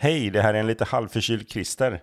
Hej, 0.00 0.30
det 0.30 0.42
här 0.42 0.54
är 0.54 0.58
en 0.58 0.66
lite 0.66 0.84
halvförkyld 0.84 1.48
Christer. 1.50 2.02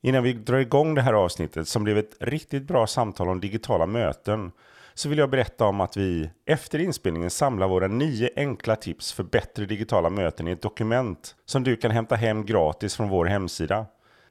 Innan 0.00 0.22
vi 0.22 0.32
drar 0.32 0.58
igång 0.58 0.94
det 0.94 1.02
här 1.02 1.12
avsnittet 1.12 1.68
som 1.68 1.84
blev 1.84 1.98
ett 1.98 2.16
riktigt 2.20 2.62
bra 2.62 2.86
samtal 2.86 3.28
om 3.28 3.40
digitala 3.40 3.86
möten 3.86 4.52
så 4.94 5.08
vill 5.08 5.18
jag 5.18 5.30
berätta 5.30 5.64
om 5.64 5.80
att 5.80 5.96
vi 5.96 6.30
efter 6.46 6.78
inspelningen 6.78 7.30
samlar 7.30 7.68
våra 7.68 7.86
nio 7.86 8.30
enkla 8.36 8.76
tips 8.76 9.12
för 9.12 9.22
bättre 9.22 9.66
digitala 9.66 10.10
möten 10.10 10.48
i 10.48 10.50
ett 10.50 10.62
dokument 10.62 11.34
som 11.44 11.64
du 11.64 11.76
kan 11.76 11.90
hämta 11.90 12.14
hem 12.14 12.46
gratis 12.46 12.96
från 12.96 13.08
vår 13.08 13.24
hemsida. 13.24 13.86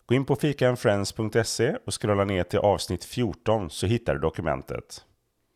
Gå 0.06 0.16
in 0.16 0.26
på 0.26 0.36
fikaandfriends.se 0.36 1.76
och 1.86 2.02
scrolla 2.02 2.26
ner 2.26 2.44
till 2.44 2.60
avsnitt 2.60 3.04
14 3.04 3.70
så 3.70 3.86
hittar 3.86 4.14
du 4.14 4.20
dokumentet. 4.20 5.06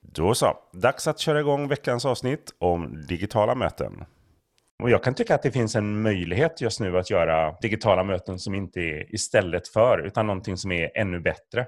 Då 0.02 0.34
så, 0.34 0.58
dags 0.74 1.08
att 1.08 1.20
köra 1.20 1.40
igång 1.40 1.68
veckans 1.68 2.06
avsnitt 2.06 2.54
om 2.60 3.06
digitala 3.08 3.56
möten. 3.56 4.06
Och 4.84 4.90
jag 4.90 5.04
kan 5.04 5.16
tycka 5.16 5.36
att 5.36 5.44
det 5.44 5.52
finns 5.52 5.76
en 5.76 6.02
möjlighet 6.02 6.62
just 6.62 6.80
nu 6.80 6.98
att 6.98 7.10
göra 7.10 7.52
digitala 7.62 8.04
möten 8.04 8.40
som 8.40 8.56
inte 8.56 8.80
är 8.80 9.16
istället 9.16 9.68
för, 9.68 10.06
utan 10.06 10.28
någonting 10.28 10.58
som 10.58 10.72
är 10.72 10.98
ännu 10.98 11.20
bättre. 11.20 11.68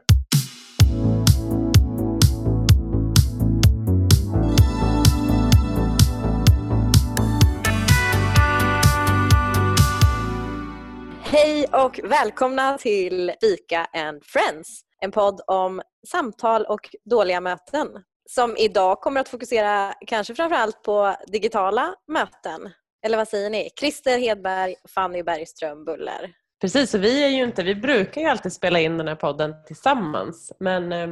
Hej 11.21 11.65
och 11.71 11.99
välkomna 12.03 12.77
till 12.77 13.31
Fika 13.41 13.87
and 13.93 14.23
Friends, 14.23 14.81
en 15.01 15.11
podd 15.11 15.41
om 15.47 15.81
samtal 16.07 16.65
och 16.65 16.89
dåliga 17.09 17.41
möten 17.41 17.87
som 18.29 18.57
idag 18.57 19.01
kommer 19.01 19.21
att 19.21 19.29
fokusera 19.29 19.93
kanske 20.07 20.35
framförallt 20.35 20.83
på 20.83 21.15
digitala 21.27 21.95
möten. 22.07 22.69
Eller 23.05 23.17
vad 23.17 23.27
säger 23.27 23.49
ni? 23.49 23.69
Christer 23.79 24.19
Hedberg, 24.19 24.75
Fanny 24.95 25.23
Bergström 25.23 25.85
Buller. 25.85 26.33
Precis, 26.61 26.93
och 26.93 27.03
vi, 27.03 27.23
är 27.23 27.29
ju 27.29 27.43
inte, 27.43 27.63
vi 27.63 27.75
brukar 27.75 28.21
ju 28.21 28.27
alltid 28.27 28.53
spela 28.53 28.79
in 28.79 28.97
den 28.97 29.07
här 29.07 29.15
podden 29.15 29.55
tillsammans 29.67 30.51
men 30.59 30.91
eh, 30.91 31.07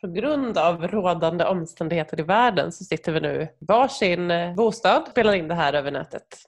på 0.00 0.06
grund 0.08 0.58
av 0.58 0.88
rådande 0.88 1.44
omständigheter 1.44 2.20
i 2.20 2.22
världen 2.22 2.72
så 2.72 2.84
sitter 2.84 3.12
vi 3.12 3.20
nu 3.20 3.42
i 3.42 3.64
varsin 3.64 4.30
eh, 4.30 4.54
bostad 4.54 5.02
och 5.02 5.08
spelar 5.08 5.34
in 5.34 5.48
det 5.48 5.54
här 5.54 5.72
över 5.72 5.90
nätet. 5.90 6.38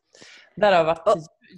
Därav 0.57 0.89
att 0.89 1.09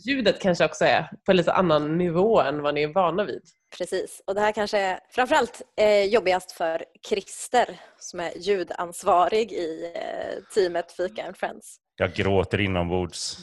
ljudet 0.07 0.41
kanske 0.41 0.65
också 0.65 0.85
är 0.85 1.11
på 1.25 1.31
en 1.31 1.37
lite 1.37 1.53
annan 1.53 1.99
nivå 1.99 2.41
än 2.41 2.63
vad 2.63 2.75
ni 2.75 2.83
är 2.83 2.89
vana 2.89 3.25
vid. 3.25 3.43
Precis, 3.79 4.23
och 4.27 4.35
det 4.35 4.41
här 4.41 4.53
kanske 4.53 4.79
är 4.79 5.01
framförallt 5.11 5.63
eh, 5.77 6.05
jobbigast 6.05 6.53
för 6.53 6.85
Christer 7.09 7.81
som 7.99 8.21
är 8.21 8.39
ljudansvarig 8.39 9.53
i 9.53 9.93
eh, 9.95 10.43
teamet 10.55 10.93
Fika 10.93 11.27
and 11.27 11.37
Friends. 11.37 11.81
Jag 11.97 12.15
gråter 12.15 12.61
inombords. 12.61 13.39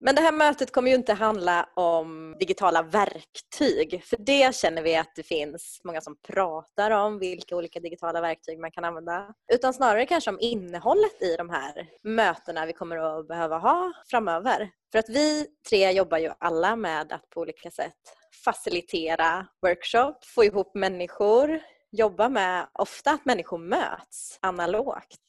Men 0.00 0.14
det 0.14 0.20
här 0.20 0.32
mötet 0.32 0.72
kommer 0.72 0.90
ju 0.90 0.96
inte 0.96 1.12
handla 1.12 1.68
om 1.74 2.36
digitala 2.40 2.82
verktyg. 2.82 4.04
För 4.04 4.16
det 4.16 4.54
känner 4.54 4.82
vi 4.82 4.96
att 4.96 5.12
det 5.16 5.22
finns 5.22 5.80
många 5.84 6.00
som 6.00 6.16
pratar 6.28 6.90
om 6.90 7.18
vilka 7.18 7.56
olika 7.56 7.80
digitala 7.80 8.20
verktyg 8.20 8.58
man 8.58 8.70
kan 8.70 8.84
använda. 8.84 9.34
Utan 9.52 9.74
snarare 9.74 10.06
kanske 10.06 10.30
om 10.30 10.38
innehållet 10.40 11.22
i 11.22 11.36
de 11.36 11.50
här 11.50 11.86
mötena 12.02 12.66
vi 12.66 12.72
kommer 12.72 13.18
att 13.18 13.28
behöva 13.28 13.58
ha 13.58 13.92
framöver. 14.10 14.70
För 14.92 14.98
att 14.98 15.08
vi 15.08 15.46
tre 15.68 15.90
jobbar 15.92 16.18
ju 16.18 16.30
alla 16.38 16.76
med 16.76 17.12
att 17.12 17.30
på 17.30 17.40
olika 17.40 17.70
sätt 17.70 18.00
facilitera 18.44 19.46
workshop, 19.62 20.14
få 20.34 20.44
ihop 20.44 20.74
människor, 20.74 21.60
jobba 21.90 22.28
med 22.28 22.66
ofta 22.72 23.10
att 23.10 23.24
människor 23.24 23.58
möts 23.58 24.38
analogt. 24.42 25.20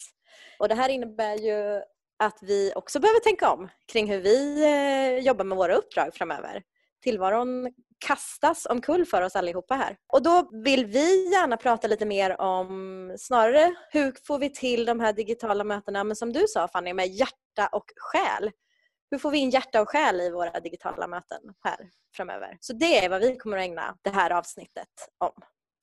Och 0.59 0.69
det 0.69 0.75
här 0.75 0.89
innebär 0.89 1.35
ju 1.35 1.81
att 2.19 2.37
vi 2.41 2.73
också 2.75 2.99
behöver 2.99 3.19
tänka 3.19 3.51
om 3.51 3.69
kring 3.91 4.09
hur 4.11 4.21
vi 4.21 4.63
eh, 4.63 5.25
jobbar 5.25 5.45
med 5.45 5.57
våra 5.57 5.75
uppdrag 5.75 6.13
framöver. 6.13 6.63
Tillvaron 7.03 7.73
kastas 8.07 8.65
omkull 8.65 9.05
för 9.05 9.21
oss 9.21 9.35
allihopa 9.35 9.75
här. 9.75 9.97
Och 10.13 10.23
då 10.23 10.49
vill 10.51 10.85
vi 10.85 11.31
gärna 11.31 11.57
prata 11.57 11.87
lite 11.87 12.05
mer 12.05 12.41
om 12.41 13.15
snarare 13.19 13.75
hur 13.91 14.13
får 14.27 14.39
vi 14.39 14.49
till 14.49 14.85
de 14.85 14.99
här 14.99 15.13
digitala 15.13 15.63
mötena, 15.63 16.03
men 16.03 16.15
som 16.15 16.33
du 16.33 16.45
sa 16.47 16.67
Fanny, 16.67 16.93
med 16.93 17.07
hjärta 17.07 17.67
och 17.71 17.85
själ. 17.97 18.51
Hur 19.11 19.17
får 19.17 19.31
vi 19.31 19.37
in 19.37 19.49
hjärta 19.49 19.81
och 19.81 19.89
själ 19.89 20.21
i 20.21 20.29
våra 20.29 20.59
digitala 20.59 21.07
möten 21.07 21.39
här 21.63 21.89
framöver? 22.15 22.57
Så 22.59 22.73
det 22.73 23.05
är 23.05 23.09
vad 23.09 23.21
vi 23.21 23.37
kommer 23.37 23.57
att 23.57 23.63
ägna 23.63 23.97
det 24.01 24.09
här 24.09 24.31
avsnittet 24.31 24.89
om. 25.17 25.31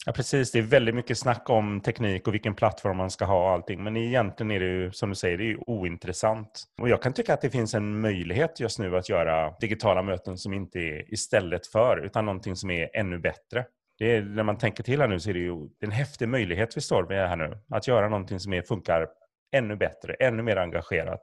Ja, 0.06 0.12
precis. 0.12 0.52
Det 0.52 0.58
är 0.58 0.62
väldigt 0.62 0.94
mycket 0.94 1.18
snack 1.18 1.50
om 1.50 1.80
teknik 1.80 2.28
och 2.28 2.34
vilken 2.34 2.54
plattform 2.54 2.96
man 2.96 3.10
ska 3.10 3.24
ha 3.24 3.44
och 3.44 3.50
allting. 3.50 3.82
Men 3.82 3.96
egentligen 3.96 4.50
är 4.50 4.60
det 4.60 4.66
ju, 4.66 4.92
som 4.92 5.08
du 5.08 5.14
säger, 5.14 5.38
det 5.38 5.44
är 5.44 5.48
ju 5.48 5.58
ointressant. 5.66 6.64
Och 6.80 6.88
jag 6.88 7.02
kan 7.02 7.12
tycka 7.12 7.34
att 7.34 7.40
det 7.40 7.50
finns 7.50 7.74
en 7.74 8.00
möjlighet 8.00 8.60
just 8.60 8.78
nu 8.78 8.96
att 8.96 9.08
göra 9.08 9.54
digitala 9.60 10.02
möten 10.02 10.38
som 10.38 10.52
inte 10.52 10.78
är 10.78 11.14
istället 11.14 11.66
för, 11.66 12.04
utan 12.04 12.26
någonting 12.26 12.56
som 12.56 12.70
är 12.70 12.96
ännu 12.96 13.18
bättre. 13.18 13.64
Det 13.98 14.16
är, 14.16 14.22
när 14.22 14.42
man 14.42 14.58
tänker 14.58 14.82
till 14.82 15.00
här 15.00 15.08
nu 15.08 15.20
så 15.20 15.30
är 15.30 15.34
det 15.34 15.40
ju 15.40 15.68
en 15.80 15.90
häftig 15.90 16.28
möjlighet 16.28 16.76
vi 16.76 16.80
står 16.80 17.06
med 17.08 17.28
här 17.28 17.36
nu. 17.36 17.58
Att 17.70 17.88
göra 17.88 18.08
någonting 18.08 18.40
som 18.40 18.52
är, 18.52 18.62
funkar 18.62 19.08
ännu 19.52 19.76
bättre, 19.76 20.14
ännu 20.14 20.42
mer 20.42 20.56
engagerat. 20.56 21.22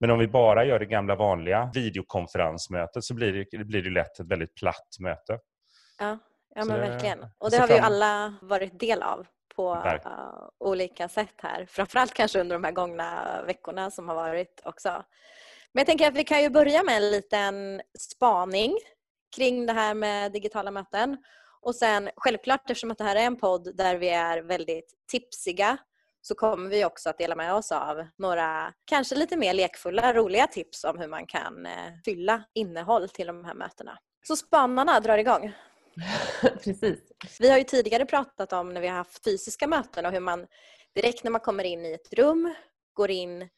Men 0.00 0.10
om 0.10 0.18
vi 0.18 0.28
bara 0.28 0.64
gör 0.64 0.78
det 0.78 0.86
gamla 0.86 1.16
vanliga 1.16 1.70
videokonferensmötet 1.74 3.04
så 3.04 3.14
blir 3.14 3.46
det, 3.52 3.64
blir 3.64 3.82
det 3.82 3.90
lätt 3.90 4.20
ett 4.20 4.26
väldigt 4.26 4.54
platt 4.54 4.96
möte. 5.00 5.38
Ja. 5.98 6.18
Ja 6.54 6.64
men 6.64 6.80
verkligen. 6.80 7.26
Och 7.38 7.50
det 7.50 7.56
har 7.56 7.68
vi 7.68 7.74
ju 7.74 7.80
alla 7.80 8.34
varit 8.42 8.80
del 8.80 9.02
av 9.02 9.26
på 9.56 9.74
uh, 9.74 10.48
olika 10.58 11.08
sätt 11.08 11.34
här. 11.42 11.66
Framförallt 11.66 12.14
kanske 12.14 12.40
under 12.40 12.56
de 12.56 12.64
här 12.64 12.72
gångna 12.72 13.42
veckorna 13.46 13.90
som 13.90 14.08
har 14.08 14.14
varit 14.14 14.62
också. 14.64 14.88
Men 15.72 15.80
jag 15.80 15.86
tänker 15.86 16.08
att 16.08 16.14
vi 16.14 16.24
kan 16.24 16.42
ju 16.42 16.50
börja 16.50 16.82
med 16.82 16.96
en 16.96 17.10
liten 17.10 17.80
spaning 17.98 18.78
kring 19.36 19.66
det 19.66 19.72
här 19.72 19.94
med 19.94 20.32
digitala 20.32 20.70
möten. 20.70 21.16
Och 21.60 21.74
sen 21.74 22.10
självklart 22.16 22.60
eftersom 22.60 22.90
att 22.90 22.98
det 22.98 23.04
här 23.04 23.16
är 23.16 23.24
en 23.24 23.36
podd 23.36 23.76
där 23.76 23.96
vi 23.96 24.08
är 24.08 24.42
väldigt 24.42 24.94
tipsiga 25.10 25.78
så 26.22 26.34
kommer 26.34 26.70
vi 26.70 26.84
också 26.84 27.10
att 27.10 27.18
dela 27.18 27.36
med 27.36 27.54
oss 27.54 27.72
av 27.72 28.06
några 28.18 28.72
kanske 28.84 29.14
lite 29.14 29.36
mer 29.36 29.54
lekfulla, 29.54 30.14
roliga 30.14 30.46
tips 30.46 30.84
om 30.84 30.98
hur 30.98 31.08
man 31.08 31.26
kan 31.26 31.66
eh, 31.66 31.72
fylla 32.04 32.42
innehåll 32.54 33.08
till 33.08 33.26
de 33.26 33.44
här 33.44 33.54
mötena. 33.54 33.98
Så 34.26 34.36
spanarna 34.36 35.00
drar 35.00 35.18
igång. 35.18 35.52
Precis. 36.64 36.98
Vi 37.40 37.50
har 37.50 37.58
ju 37.58 37.64
tidigare 37.64 38.04
pratat 38.04 38.52
om 38.52 38.74
när 38.74 38.80
vi 38.80 38.88
har 38.88 38.94
haft 38.94 39.24
fysiska 39.24 39.66
möten 39.66 40.06
och 40.06 40.12
hur 40.12 40.20
man 40.20 40.46
direkt 40.94 41.24
när 41.24 41.30
man 41.30 41.40
kommer 41.40 41.64
in 41.64 41.86
i 41.86 41.92
ett 41.92 42.12
rum 42.12 42.54
går 42.92 43.10
in 43.10 43.48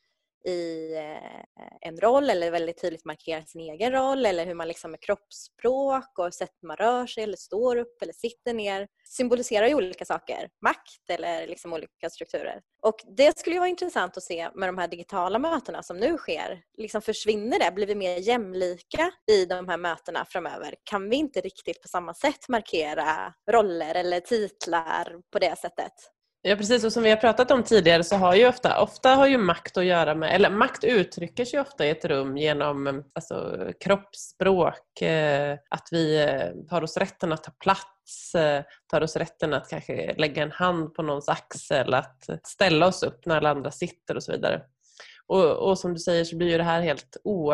i 0.45 0.95
eh, 0.97 1.89
en 1.89 1.97
roll 1.97 2.31
eller 2.31 2.51
väldigt 2.51 2.81
tydligt 2.81 3.05
markerar 3.05 3.43
sin 3.43 3.61
egen 3.61 3.93
roll 3.93 4.27
eller 4.27 4.47
hur 4.47 4.55
man 4.55 4.69
liksom 4.69 4.91
med 4.91 5.01
kroppsspråk 5.01 6.19
och 6.19 6.35
sätt 6.35 6.63
man 6.63 6.77
rör 6.77 7.07
sig 7.07 7.23
eller 7.23 7.37
står 7.37 7.77
upp 7.77 8.03
eller 8.03 8.13
sitter 8.13 8.55
ner 8.55 8.89
symboliserar 9.09 9.67
ju 9.67 9.75
olika 9.75 10.05
saker. 10.05 10.49
Makt 10.65 11.11
eller 11.11 11.47
liksom 11.47 11.73
olika 11.73 12.11
strukturer. 12.11 12.61
Och 12.83 12.97
det 13.17 13.39
skulle 13.39 13.55
ju 13.57 13.61
vara 13.61 13.69
intressant 13.69 14.17
att 14.17 14.23
se 14.23 14.51
med 14.55 14.69
de 14.69 14.79
här 14.79 14.89
digitala 14.89 15.39
mötena 15.39 15.83
som 15.83 15.97
nu 15.97 16.17
sker. 16.19 16.63
Liksom 16.79 17.03
försvinner 17.03 17.59
det? 17.59 17.73
Blir 17.75 17.87
vi 17.87 17.95
mer 17.95 18.17
jämlika 18.17 19.11
i 19.31 19.47
de 19.47 19.69
här 19.69 19.77
mötena 19.77 20.25
framöver? 20.25 20.75
Kan 20.85 21.09
vi 21.11 21.17
inte 21.17 21.41
riktigt 21.41 21.83
på 21.83 21.89
samma 21.89 22.15
sätt 22.15 22.49
markera 22.49 23.35
roller 23.51 23.95
eller 23.95 24.21
titlar 24.21 25.17
på 25.33 25.39
det 25.39 25.59
sättet? 25.59 25.93
Ja 26.45 26.57
precis 26.57 26.85
och 26.85 26.93
som 26.93 27.03
vi 27.03 27.11
har 27.11 27.17
pratat 27.17 27.51
om 27.51 27.63
tidigare 27.63 28.05
så 28.05 28.17
har 28.17 28.35
ju 28.35 28.49
ofta, 28.49 28.83
ofta 28.83 29.15
har 29.15 29.27
ju 29.27 29.39
makt 29.39 29.77
att 29.77 29.85
göra 29.85 30.15
med, 30.15 30.35
eller 30.35 30.51
makt 30.51 30.85
uttrycker 30.85 31.45
sig 31.45 31.61
ofta 31.61 31.87
i 31.87 31.91
ett 31.91 32.05
rum 32.05 32.37
genom 32.37 33.05
alltså, 33.15 33.59
kroppsspråk, 33.81 35.03
eh, 35.03 35.59
att 35.71 35.89
vi 35.91 36.23
eh, 36.23 36.67
tar 36.69 36.83
oss 36.83 36.97
rätten 36.97 37.33
att 37.33 37.45
ta 37.45 37.51
plats, 37.51 38.35
eh, 38.35 38.63
tar 38.91 39.01
oss 39.01 39.17
rätten 39.17 39.55
att 39.55 39.69
kanske 39.69 40.15
lägga 40.17 40.43
en 40.43 40.53
hand 40.53 40.95
på 40.95 41.03
någons 41.03 41.29
axel, 41.29 41.95
att 41.95 42.25
ställa 42.45 42.87
oss 42.87 43.03
upp 43.03 43.27
när 43.27 43.37
alla 43.37 43.51
andra 43.51 43.71
sitter 43.71 44.17
och 44.17 44.23
så 44.23 44.33
vidare. 44.33 44.63
Och, 45.27 45.69
och, 45.69 45.79
som 45.79 45.93
du 45.93 45.99
säger 45.99 46.25
så 46.25 46.37
blir 46.37 46.51
ju 46.51 46.59
det 46.59 46.65
här 46.65 46.81
helt 46.83 47.17
o... 47.25 47.53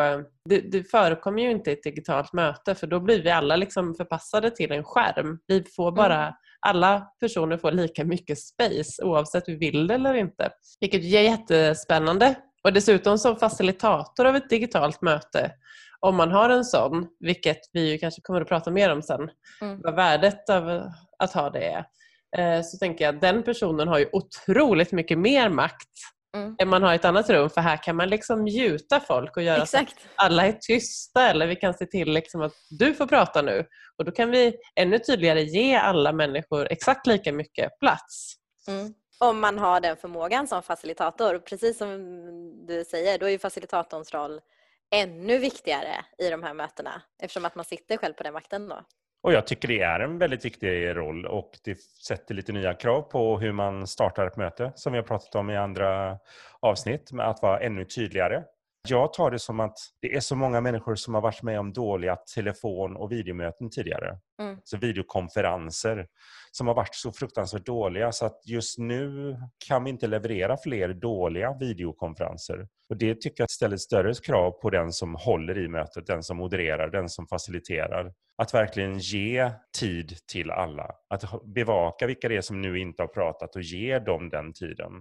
Det, 0.49 0.59
det, 0.59 0.83
förekommer 0.83 1.41
ju 1.41 1.51
inte 1.51 1.69
i 1.69 1.73
ett 1.73 1.83
digitalt 1.83 2.33
möte 2.33 2.75
för 2.75 2.87
då 2.87 2.99
blir 2.99 3.23
vi 3.23 3.29
alla 3.29 3.55
liksom 3.55 3.95
förpassade 3.95 4.51
till 4.51 4.71
en 4.71 4.83
skärm. 4.83 5.39
Vi 5.47 5.63
får 5.75 5.91
bara 5.91 6.21
mm 6.21 6.33
alla 6.67 7.07
personer 7.19 7.57
får 7.57 7.71
lika 7.71 8.05
mycket 8.05 8.39
space 8.39 9.03
oavsett 9.03 9.47
om 9.47 9.53
vi 9.53 9.71
vill 9.71 9.87
det 9.87 9.93
eller 9.93 10.13
inte. 10.13 10.49
Vilket 10.79 11.01
är 11.01 11.21
jättespännande. 11.21 12.35
Och 12.63 12.73
dessutom 12.73 13.17
som 13.17 13.35
facilitator 13.35 14.25
av 14.25 14.35
ett 14.35 14.49
digitalt 14.49 15.01
möte, 15.01 15.51
om 15.99 16.15
man 16.15 16.31
har 16.31 16.49
en 16.49 16.65
sån, 16.65 17.07
vilket 17.19 17.59
vi 17.73 17.97
kanske 17.97 18.21
kommer 18.21 18.41
att 18.41 18.47
prata 18.47 18.71
mer 18.71 18.91
om 18.91 19.01
sen, 19.01 19.29
mm. 19.61 19.81
vad 19.83 19.95
värdet 19.95 20.49
av 20.49 20.83
att 21.19 21.33
ha 21.33 21.49
det 21.49 21.65
är, 21.65 21.85
eh, 22.37 22.63
så 22.63 22.77
tänker 22.77 23.05
jag 23.05 23.15
att 23.15 23.21
den 23.21 23.43
personen 23.43 23.87
har 23.87 23.99
ju 23.99 24.09
otroligt 24.11 24.91
mycket 24.91 25.19
mer 25.19 25.49
makt 25.49 25.89
mm. 26.37 26.55
än 26.59 26.67
man 26.67 26.83
har 26.83 26.93
i 26.93 26.95
ett 26.95 27.05
annat 27.05 27.29
rum 27.29 27.49
för 27.49 27.61
här 27.61 27.83
kan 27.83 27.95
man 27.95 28.09
liksom 28.09 28.47
gjuta 28.47 28.99
folk 28.99 29.37
och 29.37 29.43
göra 29.43 29.63
Exakt. 29.63 30.01
så 30.01 30.07
att 30.07 30.25
alla 30.25 30.47
är 30.47 30.51
tysta 30.51 31.29
eller 31.29 31.47
vi 31.47 31.55
kan 31.55 31.73
se 31.73 31.85
till 31.85 32.11
liksom 32.11 32.41
att 32.41 32.53
du 32.69 32.93
får 32.93 33.07
prata 33.07 33.41
nu 33.41 33.65
och 33.97 34.05
då 34.05 34.11
kan 34.11 34.31
vi 34.31 34.55
ännu 34.75 34.99
tydligare 34.99 35.41
ge 35.41 35.75
alla 35.75 36.11
människor 36.11 36.67
exakt 36.71 37.07
lika 37.07 37.33
mycket 37.33 37.79
plats. 37.79 38.35
Mm. 38.67 38.93
Om 39.19 39.39
man 39.39 39.59
har 39.59 39.81
den 39.81 39.97
förmågan 39.97 40.47
som 40.47 40.63
facilitator. 40.63 41.39
Precis 41.39 41.77
som 41.77 41.97
du 42.67 42.85
säger, 42.85 43.19
då 43.19 43.25
är 43.25 43.29
ju 43.29 43.39
facilitatorns 43.39 44.13
roll 44.13 44.41
ännu 44.91 45.37
viktigare 45.37 46.05
i 46.17 46.29
de 46.29 46.43
här 46.43 46.53
mötena 46.53 47.01
eftersom 47.21 47.45
att 47.45 47.55
man 47.55 47.65
sitter 47.65 47.97
själv 47.97 48.13
på 48.13 48.23
den 48.23 48.33
makten 48.33 48.67
då. 48.67 48.83
Och 49.21 49.33
jag 49.33 49.47
tycker 49.47 49.67
det 49.67 49.81
är 49.81 49.99
en 49.99 50.17
väldigt 50.17 50.45
viktig 50.45 50.95
roll 50.95 51.25
och 51.25 51.51
det 51.63 51.79
sätter 52.07 52.35
lite 52.35 52.51
nya 52.51 52.73
krav 52.73 53.01
på 53.01 53.39
hur 53.39 53.51
man 53.51 53.87
startar 53.87 54.27
ett 54.27 54.37
möte 54.37 54.71
som 54.75 54.93
vi 54.93 54.99
har 54.99 55.05
pratat 55.05 55.35
om 55.35 55.49
i 55.49 55.57
andra 55.57 56.17
avsnitt 56.59 57.11
med 57.11 57.29
att 57.29 57.41
vara 57.41 57.59
ännu 57.59 57.85
tydligare. 57.85 58.43
Jag 58.87 59.13
tar 59.13 59.31
det 59.31 59.39
som 59.39 59.59
att 59.59 59.77
det 60.01 60.15
är 60.15 60.19
så 60.19 60.35
många 60.35 60.61
människor 60.61 60.95
som 60.95 61.13
har 61.13 61.21
varit 61.21 61.43
med 61.43 61.59
om 61.59 61.73
dåliga 61.73 62.15
telefon 62.35 62.95
och 62.95 63.11
videomöten 63.11 63.69
tidigare. 63.69 64.17
Mm. 64.41 64.57
Så 64.63 64.77
videokonferenser 64.77 66.07
som 66.51 66.67
har 66.67 66.73
varit 66.73 66.95
så 66.95 67.11
fruktansvärt 67.11 67.65
dåliga 67.65 68.11
så 68.11 68.25
att 68.25 68.41
just 68.45 68.77
nu 68.77 69.35
kan 69.67 69.83
vi 69.83 69.89
inte 69.89 70.07
leverera 70.07 70.57
fler 70.57 70.93
dåliga 70.93 71.57
videokonferenser. 71.59 72.67
Och 72.89 72.97
Det 72.97 73.21
tycker 73.21 73.43
jag 73.43 73.51
ställer 73.51 73.77
större 73.77 74.13
krav 74.13 74.51
på 74.51 74.69
den 74.69 74.91
som 74.91 75.15
håller 75.15 75.57
i 75.57 75.67
mötet, 75.67 76.07
den 76.07 76.23
som 76.23 76.37
modererar, 76.37 76.89
den 76.89 77.09
som 77.09 77.27
faciliterar. 77.27 78.13
Att 78.37 78.53
verkligen 78.53 78.99
ge 78.99 79.51
tid 79.79 80.17
till 80.31 80.51
alla. 80.51 80.91
Att 81.09 81.43
bevaka 81.43 82.07
vilka 82.07 82.29
det 82.29 82.37
är 82.37 82.41
som 82.41 82.61
nu 82.61 82.79
inte 82.79 83.03
har 83.03 83.07
pratat 83.07 83.55
och 83.55 83.61
ge 83.61 83.99
dem 83.99 84.29
den 84.29 84.53
tiden 84.53 84.91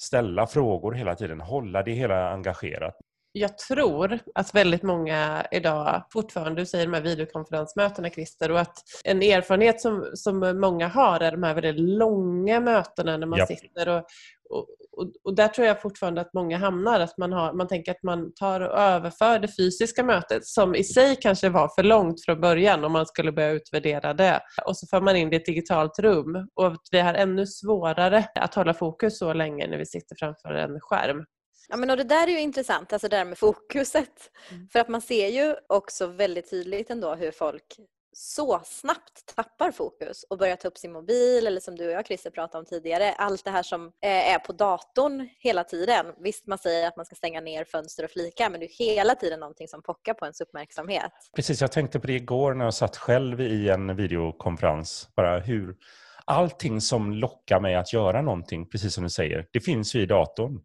ställa 0.00 0.46
frågor 0.46 0.92
hela 0.92 1.14
tiden, 1.14 1.40
hålla 1.40 1.82
det 1.82 1.92
hela 1.92 2.30
engagerat 2.30 2.96
jag 3.38 3.58
tror 3.58 4.18
att 4.34 4.54
väldigt 4.54 4.82
många 4.82 5.46
idag 5.50 6.06
fortfarande, 6.12 6.60
du 6.60 6.66
säger 6.66 6.86
de 6.86 6.94
här 6.94 7.00
videokonferensmötena 7.00 8.10
Christer, 8.10 8.50
och 8.50 8.60
att 8.60 8.78
en 9.04 9.22
erfarenhet 9.22 9.80
som, 9.80 10.10
som 10.14 10.60
många 10.60 10.88
har 10.88 11.20
är 11.20 11.32
de 11.32 11.42
här 11.42 11.54
väldigt 11.54 11.80
långa 11.80 12.60
mötena 12.60 13.16
när 13.16 13.26
man 13.26 13.38
yep. 13.38 13.48
sitter 13.48 13.88
och, 13.88 14.04
och, 14.50 14.66
och, 14.92 15.12
och, 15.24 15.36
där 15.36 15.48
tror 15.48 15.66
jag 15.66 15.82
fortfarande 15.82 16.20
att 16.20 16.34
många 16.34 16.58
hamnar, 16.58 17.00
att 17.00 17.18
man, 17.18 17.32
har, 17.32 17.52
man 17.52 17.68
tänker 17.68 17.92
att 17.92 18.02
man 18.02 18.34
tar 18.34 18.60
och 18.60 18.78
överför 18.78 19.38
det 19.38 19.48
fysiska 19.56 20.02
mötet 20.02 20.46
som 20.46 20.74
i 20.74 20.84
sig 20.84 21.16
kanske 21.16 21.48
var 21.48 21.68
för 21.68 21.82
långt 21.82 22.24
från 22.24 22.40
början 22.40 22.84
om 22.84 22.92
man 22.92 23.06
skulle 23.06 23.32
börja 23.32 23.50
utvärdera 23.50 24.14
det. 24.14 24.40
Och 24.64 24.76
så 24.76 24.86
för 24.86 25.00
man 25.00 25.16
in 25.16 25.30
det 25.30 25.36
i 25.36 25.38
ett 25.38 25.46
digitalt 25.46 25.98
rum 25.98 26.48
och 26.54 26.76
vi 26.90 27.00
har 27.00 27.14
ännu 27.14 27.46
svårare 27.46 28.24
att 28.34 28.54
hålla 28.54 28.74
fokus 28.74 29.18
så 29.18 29.32
länge 29.32 29.66
när 29.66 29.78
vi 29.78 29.86
sitter 29.86 30.16
framför 30.18 30.54
en 30.54 30.80
skärm. 30.80 31.24
Ja, 31.68 31.76
men 31.76 31.90
och 31.90 31.96
det 31.96 32.04
där 32.04 32.26
är 32.26 32.32
ju 32.32 32.40
intressant, 32.40 32.92
alltså 32.92 33.08
det 33.08 33.16
där 33.16 33.24
med 33.24 33.38
fokuset. 33.38 34.30
Mm. 34.50 34.68
För 34.68 34.80
att 34.80 34.88
man 34.88 35.00
ser 35.00 35.28
ju 35.28 35.56
också 35.66 36.06
väldigt 36.06 36.50
tydligt 36.50 36.90
ändå 36.90 37.14
hur 37.14 37.30
folk 37.30 37.76
så 38.12 38.60
snabbt 38.64 39.34
tappar 39.36 39.70
fokus 39.70 40.24
och 40.30 40.38
börjar 40.38 40.56
ta 40.56 40.68
upp 40.68 40.78
sin 40.78 40.92
mobil 40.92 41.46
eller 41.46 41.60
som 41.60 41.76
du 41.76 41.86
och 41.86 41.92
jag 41.92 42.06
Christer 42.06 42.30
pratade 42.30 42.58
om 42.58 42.66
tidigare, 42.66 43.12
allt 43.12 43.44
det 43.44 43.50
här 43.50 43.62
som 43.62 43.86
eh, 43.86 44.34
är 44.34 44.38
på 44.38 44.52
datorn 44.52 45.28
hela 45.38 45.64
tiden. 45.64 46.06
Visst 46.20 46.46
man 46.46 46.58
säger 46.58 46.88
att 46.88 46.96
man 46.96 47.06
ska 47.06 47.14
stänga 47.14 47.40
ner 47.40 47.64
fönster 47.64 48.04
och 48.04 48.10
flika 48.10 48.50
men 48.50 48.60
det 48.60 48.66
är 48.66 48.86
hela 48.86 49.14
tiden 49.14 49.40
någonting 49.40 49.68
som 49.68 49.82
pockar 49.82 50.14
på 50.14 50.24
ens 50.24 50.40
uppmärksamhet. 50.40 51.12
Precis, 51.36 51.60
jag 51.60 51.72
tänkte 51.72 52.00
på 52.00 52.06
det 52.06 52.12
igår 52.12 52.54
när 52.54 52.64
jag 52.64 52.74
satt 52.74 52.96
själv 52.96 53.40
i 53.40 53.68
en 53.68 53.96
videokonferens. 53.96 55.08
Bara 55.16 55.40
hur 55.40 55.76
allting 56.24 56.80
som 56.80 57.12
lockar 57.12 57.60
mig 57.60 57.74
att 57.74 57.92
göra 57.92 58.22
någonting, 58.22 58.68
precis 58.68 58.94
som 58.94 59.04
du 59.04 59.10
säger, 59.10 59.46
det 59.52 59.60
finns 59.60 59.94
ju 59.94 60.02
i 60.02 60.06
datorn. 60.06 60.60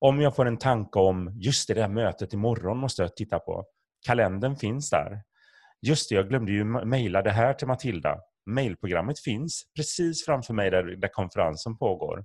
Om 0.00 0.20
jag 0.20 0.36
får 0.36 0.46
en 0.46 0.58
tanke 0.58 0.98
om 0.98 1.32
just 1.34 1.68
det 1.68 1.74
där 1.74 1.88
mötet 1.88 2.32
imorgon 2.32 2.78
måste 2.78 3.02
jag 3.02 3.16
titta 3.16 3.38
på. 3.38 3.64
Kalendern 4.06 4.56
finns 4.56 4.90
där. 4.90 5.22
Just 5.86 6.08
det, 6.08 6.14
jag 6.14 6.28
glömde 6.28 6.52
ju 6.52 6.64
mejla 6.64 7.22
det 7.22 7.30
här 7.30 7.54
till 7.54 7.66
Matilda. 7.66 8.18
Mailprogrammet 8.46 9.20
finns 9.20 9.62
precis 9.76 10.24
framför 10.24 10.54
mig 10.54 10.70
där, 10.70 10.82
där 10.82 11.08
konferensen 11.08 11.78
pågår. 11.78 12.24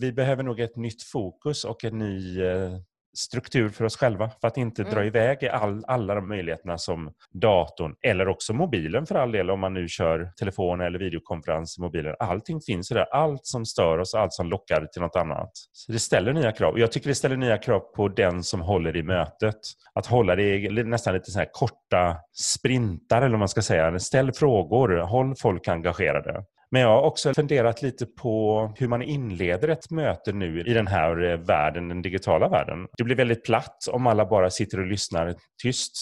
Vi 0.00 0.12
behöver 0.12 0.42
nog 0.42 0.60
ett 0.60 0.76
nytt 0.76 1.02
fokus 1.02 1.64
och 1.64 1.84
en 1.84 1.98
ny 1.98 2.42
eh, 2.42 2.78
struktur 3.14 3.68
för 3.68 3.84
oss 3.84 3.96
själva 3.96 4.30
för 4.40 4.48
att 4.48 4.56
inte 4.56 4.82
mm. 4.82 4.94
dra 4.94 5.04
iväg 5.04 5.46
all, 5.46 5.84
alla 5.86 6.14
de 6.14 6.28
möjligheterna 6.28 6.78
som 6.78 7.12
datorn 7.32 7.94
eller 8.02 8.28
också 8.28 8.52
mobilen 8.52 9.06
för 9.06 9.14
all 9.14 9.32
del 9.32 9.50
om 9.50 9.60
man 9.60 9.74
nu 9.74 9.88
kör 9.88 10.32
telefon 10.38 10.80
eller 10.80 10.98
videokonferens 10.98 11.78
i 11.78 11.80
mobilen. 11.80 12.16
Allting 12.18 12.60
finns 12.60 12.88
där. 12.88 13.14
Allt 13.14 13.46
som 13.46 13.66
stör 13.66 13.98
oss, 13.98 14.14
allt 14.14 14.32
som 14.32 14.48
lockar 14.48 14.86
till 14.92 15.02
något 15.02 15.16
annat. 15.16 15.50
Så 15.72 15.92
det 15.92 15.98
ställer 15.98 16.32
nya 16.32 16.52
krav. 16.52 16.78
Jag 16.78 16.92
tycker 16.92 17.08
det 17.08 17.14
ställer 17.14 17.36
nya 17.36 17.58
krav 17.58 17.80
på 17.80 18.08
den 18.08 18.42
som 18.42 18.60
håller 18.60 18.96
i 18.96 19.02
mötet. 19.02 19.56
Att 19.94 20.06
hålla 20.06 20.36
det 20.36 20.56
i 20.56 20.84
nästan 20.84 21.14
lite 21.14 21.30
så 21.30 21.38
här 21.38 21.48
korta 21.52 22.16
sprintar 22.32 23.22
eller 23.22 23.30
vad 23.30 23.38
man 23.38 23.48
ska 23.48 23.62
säga. 23.62 23.98
Ställ 23.98 24.32
frågor, 24.32 24.98
håll 24.98 25.34
folk 25.36 25.68
engagerade. 25.68 26.44
Men 26.70 26.82
jag 26.82 26.88
har 26.88 27.02
också 27.02 27.34
funderat 27.34 27.82
lite 27.82 28.06
på 28.06 28.74
hur 28.78 28.88
man 28.88 29.02
inleder 29.02 29.68
ett 29.68 29.90
möte 29.90 30.32
nu 30.32 30.60
i 30.60 30.72
den 30.72 30.86
här 30.86 31.22
eh, 31.22 31.38
världen, 31.38 31.88
den 31.88 32.02
digitala 32.02 32.48
världen. 32.48 32.86
Det 32.96 33.04
blir 33.04 33.16
väldigt 33.16 33.44
platt 33.44 33.88
om 33.90 34.06
alla 34.06 34.26
bara 34.26 34.50
sitter 34.50 34.80
och 34.80 34.86
lyssnar 34.86 35.34
tyst. 35.62 35.92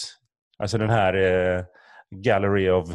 Alltså 0.57 0.77
den 0.77 0.89
här 0.89 1.13
eh, 1.13 1.63
Gallery 2.15 2.69
of 2.69 2.89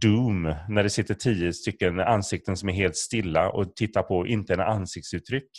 Doom, 0.00 0.54
när 0.68 0.82
det 0.82 0.90
sitter 0.90 1.14
tio 1.14 1.52
stycken 1.52 2.00
ansikten 2.00 2.56
som 2.56 2.68
är 2.68 2.72
helt 2.72 2.96
stilla 2.96 3.50
och 3.50 3.76
tittar 3.76 4.02
på 4.02 4.26
inte 4.26 4.54
en 4.54 4.60
ansiktsuttryck. 4.60 5.50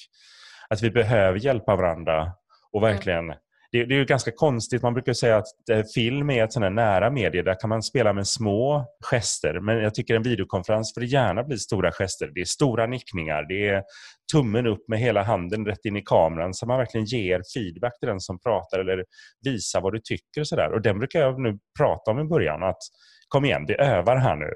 Att 0.69 0.81
vi 0.81 0.91
behöver 0.91 1.39
hjälpa 1.39 1.75
varandra 1.75 2.31
och 2.71 2.81
mm. 2.81 2.93
verkligen 2.93 3.25
mm 3.25 3.37
det, 3.73 3.85
det 3.85 3.95
är 3.95 3.97
ju 3.97 4.05
ganska 4.05 4.31
konstigt. 4.31 4.81
Man 4.81 4.93
brukar 4.93 5.13
säga 5.13 5.37
att 5.37 5.69
eh, 5.71 5.83
film 5.95 6.29
är 6.29 6.43
ett 6.43 6.53
sådant 6.53 6.75
nära 6.75 7.09
medie. 7.09 7.41
Där 7.41 7.59
kan 7.59 7.69
man 7.69 7.83
spela 7.83 8.13
med 8.13 8.27
små 8.27 8.85
gester. 9.01 9.59
Men 9.59 9.77
jag 9.77 9.95
tycker 9.95 10.15
en 10.15 10.23
videokonferens 10.23 10.93
får 10.93 11.01
det 11.01 11.07
gärna 11.07 11.43
bli 11.43 11.57
stora 11.57 11.91
gester. 11.91 12.31
Det 12.35 12.41
är 12.41 12.45
stora 12.45 12.85
nickningar. 12.87 13.45
Det 13.47 13.67
är 13.67 13.83
tummen 14.31 14.67
upp 14.67 14.87
med 14.87 14.99
hela 14.99 15.23
handen 15.23 15.65
rätt 15.65 15.85
in 15.85 15.97
i 15.97 16.01
kameran 16.01 16.53
så 16.53 16.65
man 16.65 16.77
verkligen 16.77 17.05
ger 17.05 17.41
feedback 17.53 17.99
till 17.99 18.09
den 18.09 18.19
som 18.19 18.39
pratar 18.39 18.79
eller 18.79 19.05
visar 19.45 19.81
vad 19.81 19.93
du 19.93 19.99
tycker. 19.99 20.41
Och, 20.41 20.47
så 20.47 20.55
där. 20.55 20.71
och 20.73 20.81
Den 20.81 20.99
brukar 20.99 21.19
jag 21.19 21.39
nu 21.39 21.57
prata 21.79 22.11
om 22.11 22.19
i 22.19 22.23
början. 22.23 22.63
att 22.63 22.81
Kom 23.27 23.45
igen, 23.45 23.65
vi 23.67 23.75
övar 23.75 24.15
här 24.15 24.35
nu. 24.35 24.53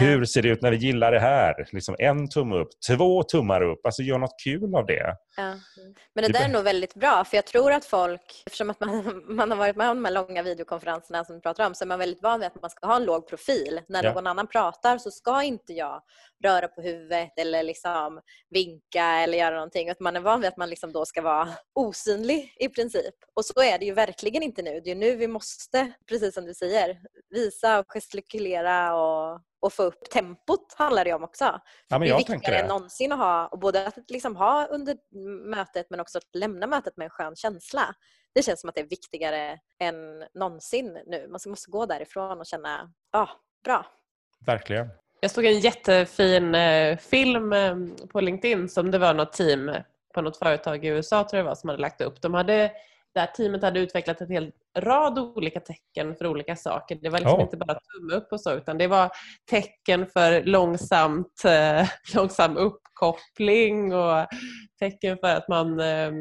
Hur 0.00 0.24
ser 0.24 0.42
det 0.42 0.48
ut 0.48 0.62
när 0.62 0.70
vi 0.70 0.76
gillar 0.76 1.12
det 1.12 1.20
här? 1.20 1.68
Liksom 1.72 1.96
en 1.98 2.28
tumme 2.28 2.56
upp, 2.56 2.68
två 2.88 3.22
tummar 3.22 3.62
upp. 3.62 3.86
Alltså 3.86 4.02
gör 4.02 4.18
något 4.18 4.40
kul 4.44 4.74
av 4.74 4.86
det. 4.86 5.16
Ja. 5.36 5.54
Men 6.14 6.24
det 6.24 6.32
där 6.32 6.44
är 6.44 6.48
nog 6.48 6.64
väldigt 6.64 6.94
bra 6.94 7.24
för 7.24 7.36
jag 7.36 7.46
tror 7.46 7.72
att 7.72 7.84
folk, 7.84 8.42
eftersom 8.46 8.70
att 8.70 8.80
man, 8.80 9.22
man 9.36 9.50
har 9.50 9.58
varit 9.58 9.76
med 9.76 9.90
om 9.90 9.96
de 9.96 10.04
här 10.04 10.12
långa 10.12 10.42
videokonferenserna 10.42 11.24
som 11.24 11.34
vi 11.34 11.40
pratar 11.40 11.66
om 11.66 11.74
så 11.74 11.84
är 11.84 11.86
man 11.86 11.98
väldigt 11.98 12.22
van 12.22 12.40
vid 12.40 12.46
att 12.46 12.62
man 12.62 12.70
ska 12.70 12.86
ha 12.86 12.96
en 12.96 13.04
låg 13.04 13.28
profil. 13.28 13.80
När 13.88 14.04
ja. 14.04 14.14
någon 14.14 14.26
annan 14.26 14.46
pratar 14.46 14.98
så 14.98 15.10
ska 15.10 15.42
inte 15.42 15.72
jag 15.72 16.02
röra 16.44 16.68
på 16.68 16.82
huvudet 16.82 17.32
eller 17.38 17.62
liksom 17.62 18.20
vinka 18.50 19.04
eller 19.04 19.38
göra 19.38 19.54
någonting. 19.54 19.90
Att 19.90 20.00
man 20.00 20.16
är 20.16 20.20
van 20.20 20.40
vid 20.40 20.48
att 20.48 20.56
man 20.56 20.70
liksom 20.70 20.92
då 20.92 21.04
ska 21.04 21.22
vara 21.22 21.48
osynlig 21.74 22.54
i 22.58 22.68
princip. 22.68 23.14
Och 23.36 23.44
så 23.44 23.62
är 23.62 23.78
det 23.78 23.84
ju 23.84 23.94
verkligen 23.94 24.42
inte 24.42 24.62
nu. 24.62 24.80
Det 24.84 24.90
är 24.90 24.94
nu 24.94 25.16
vi 25.16 25.28
måste, 25.28 25.92
precis 26.08 26.34
som 26.34 26.44
du 26.44 26.54
säger, 26.54 26.98
visa 27.30 27.78
och 27.78 27.86
gestikulera 27.88 28.94
och 28.94 29.40
och 29.60 29.72
få 29.72 29.82
upp 29.82 30.10
tempot 30.10 30.74
handlar 30.76 31.04
det 31.04 31.12
om 31.12 31.24
också. 31.24 31.60
Ja, 31.88 31.98
det 31.98 32.08
är 32.08 32.16
viktigare 32.16 32.58
än 32.58 32.68
någonsin 32.68 33.12
att 33.12 33.18
ha, 33.18 33.56
både 33.60 33.86
att 33.86 34.10
liksom 34.10 34.36
ha 34.36 34.66
under 34.66 34.96
mötet 35.50 35.86
men 35.90 36.00
också 36.00 36.18
att 36.18 36.34
lämna 36.34 36.66
mötet 36.66 36.96
med 36.96 37.04
en 37.04 37.10
skön 37.10 37.36
känsla. 37.36 37.94
Det 38.34 38.42
känns 38.42 38.60
som 38.60 38.68
att 38.68 38.74
det 38.74 38.80
är 38.80 38.88
viktigare 38.88 39.58
än 39.78 40.24
någonsin 40.34 40.98
nu. 41.06 41.28
Man 41.28 41.40
måste 41.46 41.70
gå 41.70 41.86
därifrån 41.86 42.38
och 42.38 42.46
känna, 42.46 42.92
ja, 43.12 43.20
ah, 43.20 43.28
bra. 43.64 43.86
Verkligen. 44.46 44.88
Jag 45.20 45.30
såg 45.30 45.44
en 45.44 45.60
jättefin 45.60 46.54
eh, 46.54 46.96
film 46.96 47.52
eh, 47.52 47.76
på 48.12 48.20
LinkedIn 48.20 48.68
som 48.68 48.90
det 48.90 48.98
var 48.98 49.14
något 49.14 49.32
team 49.32 49.70
på 50.14 50.22
något 50.22 50.36
företag 50.36 50.84
i 50.84 50.88
USA 50.88 51.24
tror 51.24 51.38
jag 51.38 51.44
var 51.44 51.54
som 51.54 51.68
hade 51.68 51.82
lagt 51.82 52.00
upp. 52.00 52.22
De 52.22 52.34
hade, 52.34 52.72
det 53.14 53.20
här 53.20 53.26
teamet 53.26 53.62
hade 53.62 53.80
utvecklat 53.80 54.20
en 54.20 54.30
hel 54.30 54.52
rad 54.80 55.18
olika 55.18 55.60
tecken 55.60 56.16
för 56.16 56.26
olika 56.26 56.56
saker. 56.56 56.98
Det 57.02 57.08
var 57.08 57.18
liksom 57.18 57.38
oh. 57.38 57.42
inte 57.42 57.56
bara 57.56 57.78
tumme 57.78 58.14
upp 58.14 58.32
och 58.32 58.40
så 58.40 58.52
utan 58.52 58.78
det 58.78 58.86
var 58.86 59.10
tecken 59.50 60.06
för 60.06 60.42
långsamt, 60.42 61.44
eh, 61.44 61.88
långsam 62.14 62.56
uppkoppling 62.98 63.94
och 63.94 64.26
tecken 64.78 65.18
för 65.18 65.28
att 65.28 65.48
man 65.48 65.80
ehm, 65.80 66.14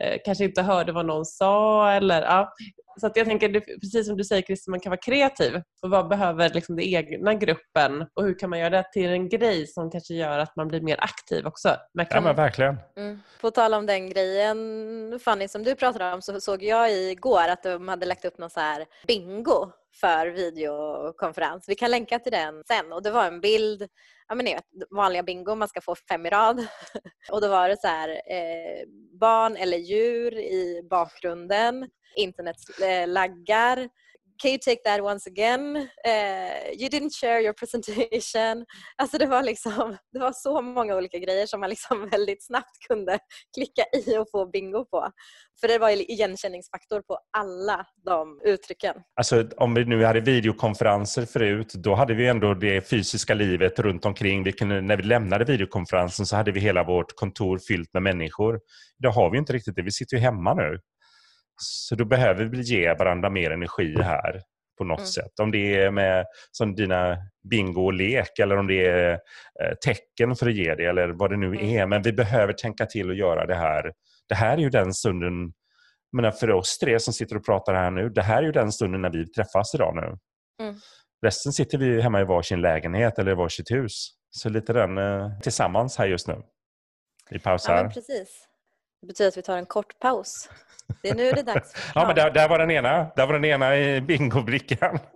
eh, 0.00 0.18
kanske 0.24 0.44
inte 0.44 0.62
hörde 0.62 0.92
vad 0.92 1.06
någon 1.06 1.24
sa. 1.24 1.90
Eller, 1.92 2.22
ja. 2.22 2.52
Så 3.00 3.06
att 3.06 3.16
jag 3.16 3.26
tänker, 3.26 3.60
precis 3.80 4.06
som 4.06 4.16
du 4.16 4.24
säger 4.24 4.42
Christer, 4.42 4.70
man 4.70 4.80
kan 4.80 4.90
vara 4.90 5.00
kreativ. 5.00 5.54
Och 5.82 5.90
vad 5.90 6.08
behöver 6.08 6.50
liksom 6.54 6.76
den 6.76 6.84
egna 6.84 7.34
gruppen 7.34 8.06
och 8.14 8.24
hur 8.24 8.38
kan 8.38 8.50
man 8.50 8.58
göra 8.58 8.70
det 8.70 8.84
till 8.92 9.08
en 9.08 9.28
grej 9.28 9.66
som 9.66 9.90
kanske 9.90 10.14
gör 10.14 10.38
att 10.38 10.56
man 10.56 10.68
blir 10.68 10.80
mer 10.80 10.96
aktiv 11.00 11.46
också? 11.46 11.76
ja 11.92 12.20
men 12.20 12.36
verkligen. 12.36 12.76
Mm. 12.96 13.20
På 13.40 13.50
tal 13.50 13.74
om 13.74 13.86
den 13.86 14.10
grejen 14.10 15.20
Fanny 15.24 15.48
som 15.48 15.62
du 15.62 15.74
pratade 15.74 16.12
om 16.14 16.22
så 16.22 16.40
såg 16.40 16.62
jag 16.62 16.92
igår 16.92 17.48
att 17.48 17.62
de 17.62 17.88
hade 17.88 18.06
lagt 18.06 18.24
upp 18.24 18.38
någon 18.38 18.50
så 18.50 18.60
här 18.60 18.86
bingo 19.06 19.72
för 20.00 20.26
videokonferens. 20.26 21.68
Vi 21.68 21.74
kan 21.74 21.90
länka 21.90 22.18
till 22.18 22.32
den 22.32 22.62
sen. 22.66 22.92
Och 22.92 23.02
det 23.02 23.10
var 23.10 23.26
en 23.26 23.40
bild, 23.40 23.88
ja 24.28 24.34
men 24.34 24.44
ni 24.44 24.54
vet 24.54 24.64
vanliga 24.90 25.22
bingo, 25.22 25.54
man 25.54 25.68
ska 25.68 25.80
få 25.80 25.94
fem 26.08 26.26
i 26.26 26.30
rad. 26.30 26.66
Och 27.32 27.40
då 27.40 27.48
var 27.48 27.68
det 27.68 27.80
så 27.80 27.88
här 27.88 28.08
eh, 28.08 28.86
barn 29.20 29.56
eller 29.56 29.78
djur 29.78 30.38
i 30.38 30.82
bakgrunden, 30.90 31.88
internetlaggar, 32.16 33.78
eh, 33.78 33.88
can 34.38 34.50
you 34.50 34.58
take 34.58 34.82
that 34.84 35.02
once 35.02 35.26
again? 35.26 35.76
Uh, 36.06 36.72
you 36.78 36.88
didn't 36.88 37.14
share 37.14 37.40
your 37.40 37.52
presentation. 37.52 38.64
Alltså 38.96 39.18
det 39.18 39.26
var 39.26 39.42
liksom, 39.42 39.96
det 40.12 40.18
var 40.18 40.32
så 40.32 40.62
många 40.62 40.96
olika 40.96 41.18
grejer 41.18 41.46
som 41.46 41.60
man 41.60 41.70
liksom 41.70 42.08
väldigt 42.12 42.46
snabbt 42.46 42.78
kunde 42.88 43.18
klicka 43.56 43.84
i 43.92 44.18
och 44.18 44.26
få 44.30 44.50
bingo 44.50 44.84
på. 44.84 45.10
För 45.60 45.68
det 45.68 45.78
var 45.78 45.90
igenkänningsfaktor 45.90 47.00
på 47.00 47.18
alla 47.38 47.86
de 48.04 48.40
uttrycken. 48.44 48.94
Alltså 49.16 49.48
om 49.56 49.74
vi 49.74 49.84
nu 49.84 50.04
hade 50.04 50.20
videokonferenser 50.20 51.26
förut, 51.26 51.72
då 51.74 51.94
hade 51.94 52.14
vi 52.14 52.26
ändå 52.26 52.54
det 52.54 52.90
fysiska 52.90 53.34
livet 53.34 53.78
runt 53.78 54.04
omkring. 54.04 54.44
Vi 54.44 54.52
kunde, 54.52 54.80
när 54.80 54.96
vi 54.96 55.02
lämnade 55.02 55.44
videokonferensen 55.44 56.26
så 56.26 56.36
hade 56.36 56.52
vi 56.52 56.60
hela 56.60 56.84
vårt 56.84 57.16
kontor 57.16 57.58
fyllt 57.68 57.92
med 57.92 58.02
människor. 58.02 58.60
Det 58.98 59.08
har 59.08 59.30
vi 59.30 59.38
inte 59.38 59.52
riktigt 59.52 59.76
det. 59.76 59.82
Vi 59.82 59.90
sitter 59.90 60.16
ju 60.16 60.22
hemma 60.22 60.54
nu. 60.54 60.78
Så 61.58 61.94
då 61.94 62.04
behöver 62.04 62.44
vi 62.44 62.60
ge 62.60 62.94
varandra 62.94 63.30
mer 63.30 63.50
energi 63.50 64.02
här 64.02 64.42
på 64.78 64.84
något 64.84 64.98
mm. 64.98 65.06
sätt. 65.06 65.40
Om 65.40 65.50
det 65.50 65.76
är 65.76 65.90
med 65.90 66.26
som 66.50 66.74
dina 66.74 67.16
bingo 67.50 67.84
och 67.84 67.92
lek 67.92 68.38
eller 68.38 68.56
om 68.56 68.66
det 68.66 68.86
är 68.86 69.12
eh, 69.12 69.74
tecken 69.84 70.36
för 70.36 70.46
att 70.46 70.54
ge 70.54 70.74
det 70.74 70.84
eller 70.84 71.08
vad 71.08 71.30
det 71.30 71.36
nu 71.36 71.46
mm. 71.46 71.64
är. 71.64 71.86
Men 71.86 72.02
vi 72.02 72.12
behöver 72.12 72.52
tänka 72.52 72.86
till 72.86 73.10
och 73.10 73.16
göra 73.16 73.46
det 73.46 73.54
här. 73.54 73.92
Det 74.28 74.34
här 74.34 74.52
är 74.52 74.60
ju 74.62 74.70
den 74.70 74.94
stunden, 74.94 75.52
menar 76.12 76.30
för 76.30 76.50
oss 76.50 76.78
tre 76.78 77.00
som 77.00 77.14
sitter 77.14 77.36
och 77.36 77.46
pratar 77.46 77.74
här 77.74 77.90
nu, 77.90 78.08
det 78.08 78.22
här 78.22 78.42
är 78.42 78.46
ju 78.46 78.52
den 78.52 78.72
stunden 78.72 79.02
när 79.02 79.10
vi 79.10 79.26
träffas 79.26 79.74
idag 79.74 79.96
nu. 79.96 80.18
Mm. 80.64 80.80
Resten 81.22 81.52
sitter 81.52 81.78
vi 81.78 82.00
hemma 82.00 82.20
i 82.20 82.24
varsin 82.24 82.60
lägenhet 82.60 83.18
eller 83.18 83.32
i 83.32 83.34
varsitt 83.34 83.70
hus. 83.70 84.10
Så 84.30 84.48
lite 84.48 84.72
den 84.72 84.98
eh, 84.98 85.40
tillsammans 85.40 85.96
här 85.96 86.06
just 86.06 86.28
nu. 86.28 86.42
Vi 87.30 87.38
pausar. 87.38 87.84
Ja, 87.84 87.90
precis. 87.90 88.48
Det 89.00 89.06
betyder 89.06 89.28
att 89.28 89.36
vi 89.36 89.42
tar 89.42 89.56
en 89.56 89.66
kort 89.66 89.98
paus. 89.98 90.50
Det 91.02 91.08
är 91.08 91.14
nu 91.14 91.30
det 91.30 91.40
är 91.40 91.44
dags 91.44 91.72
för 91.72 91.92
Ja, 92.00 92.06
men 92.06 92.16
där, 92.16 92.30
där, 92.30 92.48
var 92.48 92.58
den 92.58 92.70
ena. 92.70 93.06
Där 93.16 93.26
var 93.26 93.32
den 93.32 93.44
ena 93.44 93.76
i 93.76 94.00
bingobrickan. 94.00 94.98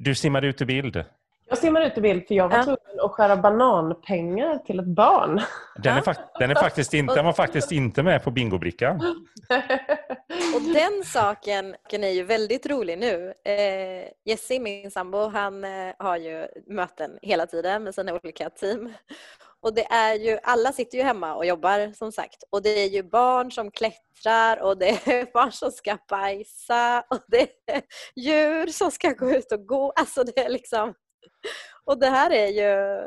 Du 0.00 0.14
simmade 0.14 0.46
ut 0.46 0.60
i 0.60 0.64
bild. 0.64 1.04
Jag 1.48 1.58
simmade 1.58 1.86
ut 1.86 1.98
i 1.98 2.00
bild 2.00 2.26
för 2.28 2.34
jag 2.34 2.48
var 2.48 2.62
tvungen 2.62 3.00
att 3.04 3.10
skära 3.10 3.36
bananpengar 3.36 4.58
till 4.58 4.78
ett 4.78 4.86
barn. 4.86 5.40
Den, 5.76 5.96
är, 5.96 6.16
den, 6.38 6.50
är 6.50 6.54
faktiskt 6.54 6.94
inte, 6.94 7.14
den 7.14 7.24
var 7.24 7.32
faktiskt 7.32 7.72
inte 7.72 8.02
med 8.02 8.24
på 8.24 8.30
bingobrickan. 8.30 8.96
Och 10.54 10.62
den 10.74 11.04
saken 11.04 11.74
är 11.90 12.08
ju 12.08 12.24
väldigt 12.24 12.66
rolig 12.66 12.98
nu. 12.98 13.34
Eh, 13.44 14.08
Jesse, 14.24 14.58
min 14.58 14.90
sambo, 14.90 15.28
han 15.28 15.64
eh, 15.64 15.94
har 15.98 16.16
ju 16.16 16.46
möten 16.66 17.18
hela 17.22 17.46
tiden 17.46 17.84
med 17.84 17.94
sina 17.94 18.12
olika 18.14 18.50
team. 18.50 18.92
Och 19.60 19.74
det 19.74 19.92
är 19.92 20.14
ju, 20.14 20.38
alla 20.42 20.72
sitter 20.72 20.98
ju 20.98 21.04
hemma 21.04 21.34
och 21.34 21.46
jobbar 21.46 21.92
som 21.92 22.12
sagt. 22.12 22.44
Och 22.50 22.62
det 22.62 22.70
är 22.70 22.88
ju 22.88 23.02
barn 23.02 23.50
som 23.50 23.70
klättrar 23.70 24.62
och 24.62 24.78
det 24.78 24.88
är 24.88 25.32
barn 25.34 25.52
som 25.52 25.70
ska 25.70 25.98
bajsa 26.08 27.04
och 27.10 27.20
det 27.28 27.40
är 27.66 27.82
djur 28.16 28.66
som 28.66 28.90
ska 28.90 29.10
gå 29.10 29.30
ut 29.30 29.52
och 29.52 29.66
gå. 29.66 29.92
Alltså 29.96 30.24
det 30.24 30.38
är 30.38 30.48
liksom... 30.48 30.94
Och 31.84 32.00
det 32.00 32.08
här 32.08 32.30
är 32.30 32.46
ju... 32.46 33.00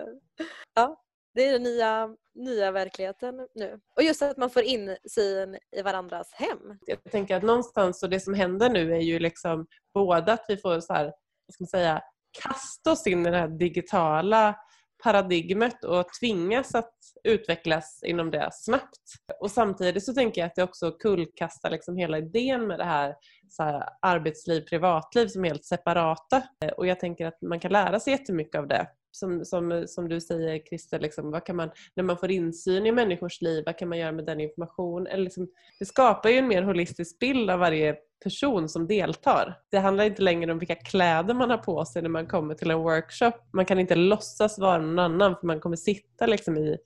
Ja, 0.73 1.01
det 1.33 1.47
är 1.47 1.51
den 1.51 1.63
nya, 1.63 2.09
nya 2.35 2.71
verkligheten 2.71 3.47
nu. 3.55 3.79
Och 3.95 4.03
just 4.03 4.21
att 4.21 4.37
man 4.37 4.49
får 4.49 4.63
insyn 4.63 5.57
i 5.75 5.81
varandras 5.81 6.33
hem. 6.33 6.79
Jag 6.85 7.03
tänker 7.11 7.35
att 7.35 7.43
någonstans, 7.43 8.03
och 8.03 8.09
det 8.09 8.19
som 8.19 8.33
händer 8.33 8.69
nu 8.69 8.93
är 8.93 9.01
ju 9.01 9.19
liksom 9.19 9.67
både 9.93 10.33
att 10.33 10.45
vi 10.47 10.57
får 10.57 10.79
så 10.79 10.93
här, 10.93 11.13
ska 11.53 11.63
man 11.63 11.67
säga, 11.67 12.01
kasta 12.43 12.91
oss 12.91 13.07
in 13.07 13.25
i 13.25 13.31
det 13.31 13.37
här 13.37 13.47
digitala 13.47 14.55
paradigmet 15.03 15.83
och 15.83 16.05
tvingas 16.19 16.75
att 16.75 16.93
utvecklas 17.23 17.99
inom 18.05 18.31
det 18.31 18.49
snabbt. 18.51 18.99
Och 19.39 19.51
samtidigt 19.51 20.05
så 20.05 20.13
tänker 20.13 20.41
jag 20.41 20.47
att 20.47 20.55
det 20.55 20.63
också 20.63 20.91
kullkastar 20.91 21.69
liksom 21.69 21.97
hela 21.97 22.17
idén 22.17 22.67
med 22.67 22.79
det 22.79 22.85
här, 22.85 23.15
så 23.49 23.63
här 23.63 23.89
arbetsliv, 24.01 24.61
privatliv 24.61 25.27
som 25.27 25.45
är 25.45 25.49
helt 25.49 25.65
separata. 25.65 26.43
Och 26.77 26.87
jag 26.87 26.99
tänker 26.99 27.25
att 27.25 27.41
man 27.41 27.59
kan 27.59 27.71
lära 27.71 27.99
sig 27.99 28.13
jättemycket 28.13 28.59
av 28.59 28.67
det. 28.67 28.87
Som, 29.13 29.45
som, 29.45 29.83
som 29.87 30.09
du 30.09 30.21
säger 30.21 30.59
Christer, 30.59 30.99
liksom, 30.99 31.31
vad 31.31 31.45
kan 31.45 31.55
man, 31.55 31.71
när 31.95 32.03
man 32.03 32.17
får 32.17 32.31
insyn 32.31 32.85
i 32.85 32.91
människors 32.91 33.41
liv, 33.41 33.63
vad 33.65 33.77
kan 33.77 33.89
man 33.89 33.97
göra 33.97 34.11
med 34.11 34.25
den 34.25 34.39
informationen? 34.39 35.23
liksom, 35.23 35.47
det 35.79 35.85
skapar 35.85 36.29
ju 36.29 36.37
en 36.37 36.47
mer 36.47 36.61
holistisk 36.61 37.19
bild 37.19 37.49
av 37.49 37.59
varje 37.59 37.95
person 38.23 38.69
som 38.69 38.87
deltar. 38.87 39.59
Det 39.71 39.77
handlar 39.77 40.03
inte 40.03 40.21
längre 40.21 40.51
om 40.51 40.59
vilka 40.59 40.75
kläder 40.75 41.33
man 41.33 41.49
har 41.49 41.57
på 41.57 41.85
sig 41.85 42.01
när 42.01 42.09
man 42.09 42.27
kommer 42.27 42.55
till 42.55 42.71
en 42.71 42.79
workshop. 42.79 43.31
Man 43.53 43.65
kan 43.65 43.79
inte 43.79 43.95
låtsas 43.95 44.59
vara 44.59 44.77
någon 44.77 44.99
annan 44.99 45.35
för 45.39 45.47
man 45.47 45.59
kommer 45.59 45.75
sitta 45.75 46.25
liksom 46.25 46.57
i, 46.57 46.77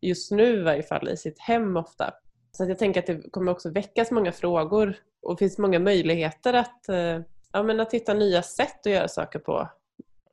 just 0.00 0.30
nu 0.30 0.60
i 0.60 0.62
varje 0.62 0.82
fall, 0.82 1.08
i 1.08 1.16
sitt 1.16 1.38
hem 1.38 1.76
ofta. 1.76 2.14
Så 2.52 2.64
jag 2.64 2.78
tänker 2.78 3.00
att 3.00 3.06
det 3.06 3.30
kommer 3.30 3.52
också 3.52 3.70
väckas 3.70 4.10
många 4.10 4.32
frågor 4.32 4.96
och 5.22 5.38
finns 5.38 5.58
många 5.58 5.78
möjligheter 5.78 6.54
att, 6.54 6.88
eh, 6.88 7.20
ja, 7.52 7.62
men 7.62 7.80
att 7.80 7.94
hitta 7.94 8.14
nya 8.14 8.42
sätt 8.42 8.86
att 8.86 8.92
göra 8.92 9.08
saker 9.08 9.38
på. 9.38 9.68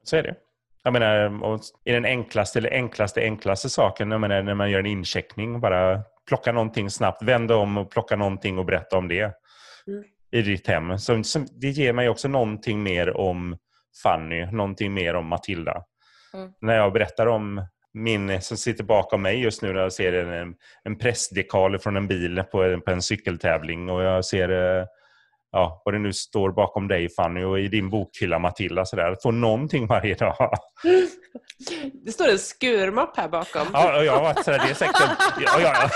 Så 0.03 0.15
är 0.15 0.24
det. 0.24 0.36
Jag 0.84 0.94
menar, 0.94 1.60
i 1.84 1.91
den 1.91 2.06
enklaste 2.06 2.60
eller 2.60 2.72
enklaste 2.72 3.22
enklaste 3.22 3.70
saken, 3.70 4.12
jag 4.12 4.22
menar, 4.22 4.41
när 4.41 4.53
man 4.53 4.72
gör 4.72 4.80
en 4.80 4.86
incheckning, 4.86 5.60
bara 5.60 6.01
plocka 6.27 6.51
någonting 6.51 6.89
snabbt, 6.89 7.24
vända 7.24 7.56
om 7.56 7.77
och 7.77 7.91
plocka 7.91 8.15
någonting 8.15 8.60
och 8.60 8.65
berätta 8.65 8.98
om 8.98 9.08
det. 9.08 9.34
Mm 9.88 10.03
i 10.32 10.42
ditt 10.42 10.68
hem. 10.68 10.98
Så, 10.98 11.24
så, 11.24 11.46
det 11.62 11.70
ger 11.70 11.94
mig 11.94 12.10
också 12.10 12.28
någonting 12.28 12.84
mer 12.84 13.18
om 13.18 13.58
Fanny, 14.04 14.46
någonting 14.46 14.94
mer 14.94 15.14
om 15.14 15.28
Matilda. 15.28 15.84
Mm. 16.34 16.52
När 16.62 16.76
jag 16.76 16.94
berättar 16.94 17.28
om 17.28 17.66
min 17.94 18.42
som 18.42 18.58
sitter 18.58 18.84
bakom 18.84 19.22
mig 19.22 19.42
just 19.42 19.62
nu 19.62 19.74
när 19.74 19.82
jag 19.82 19.94
ser 19.94 20.14
en, 20.14 20.56
en 20.84 20.98
pressdekal 20.98 21.80
från 21.80 21.98
en 21.98 22.08
bil 22.08 22.44
på 22.52 22.64
en, 22.64 22.82
på 22.82 22.92
en 22.92 23.02
cykeltävling 23.02 23.90
och 23.90 24.04
jag 24.04 24.26
ser 24.26 24.50
eh, 24.50 24.86
ja, 25.51 25.81
vad 25.86 25.93
det 25.93 26.00
nu 26.00 26.13
står 26.13 26.51
bakom 26.51 26.88
dig 26.88 27.10
Fanny 27.10 27.43
och 27.43 27.60
i 27.60 27.67
din 27.67 27.89
bokhylla 27.89 28.39
Matilda. 28.39 28.86
Sådär. 28.86 29.12
Att 29.12 29.22
få 29.22 29.31
någonting 29.31 29.88
varje 29.88 30.15
dag. 30.15 30.36
Det 32.05 32.12
står 32.12 32.29
en 32.29 32.39
skurmopp 32.39 33.17
här 33.17 33.27
bakom. 33.27 33.67
Ja, 33.74 33.98
och 33.98 34.05
jag 34.05 34.13
har 34.13 34.24
varit 34.24 34.46
sådär, 34.46 34.62
det 34.65 34.70
är 34.70 34.74
säkert... 34.74 35.01
Ja, 35.39 35.62
ja, 35.62 35.89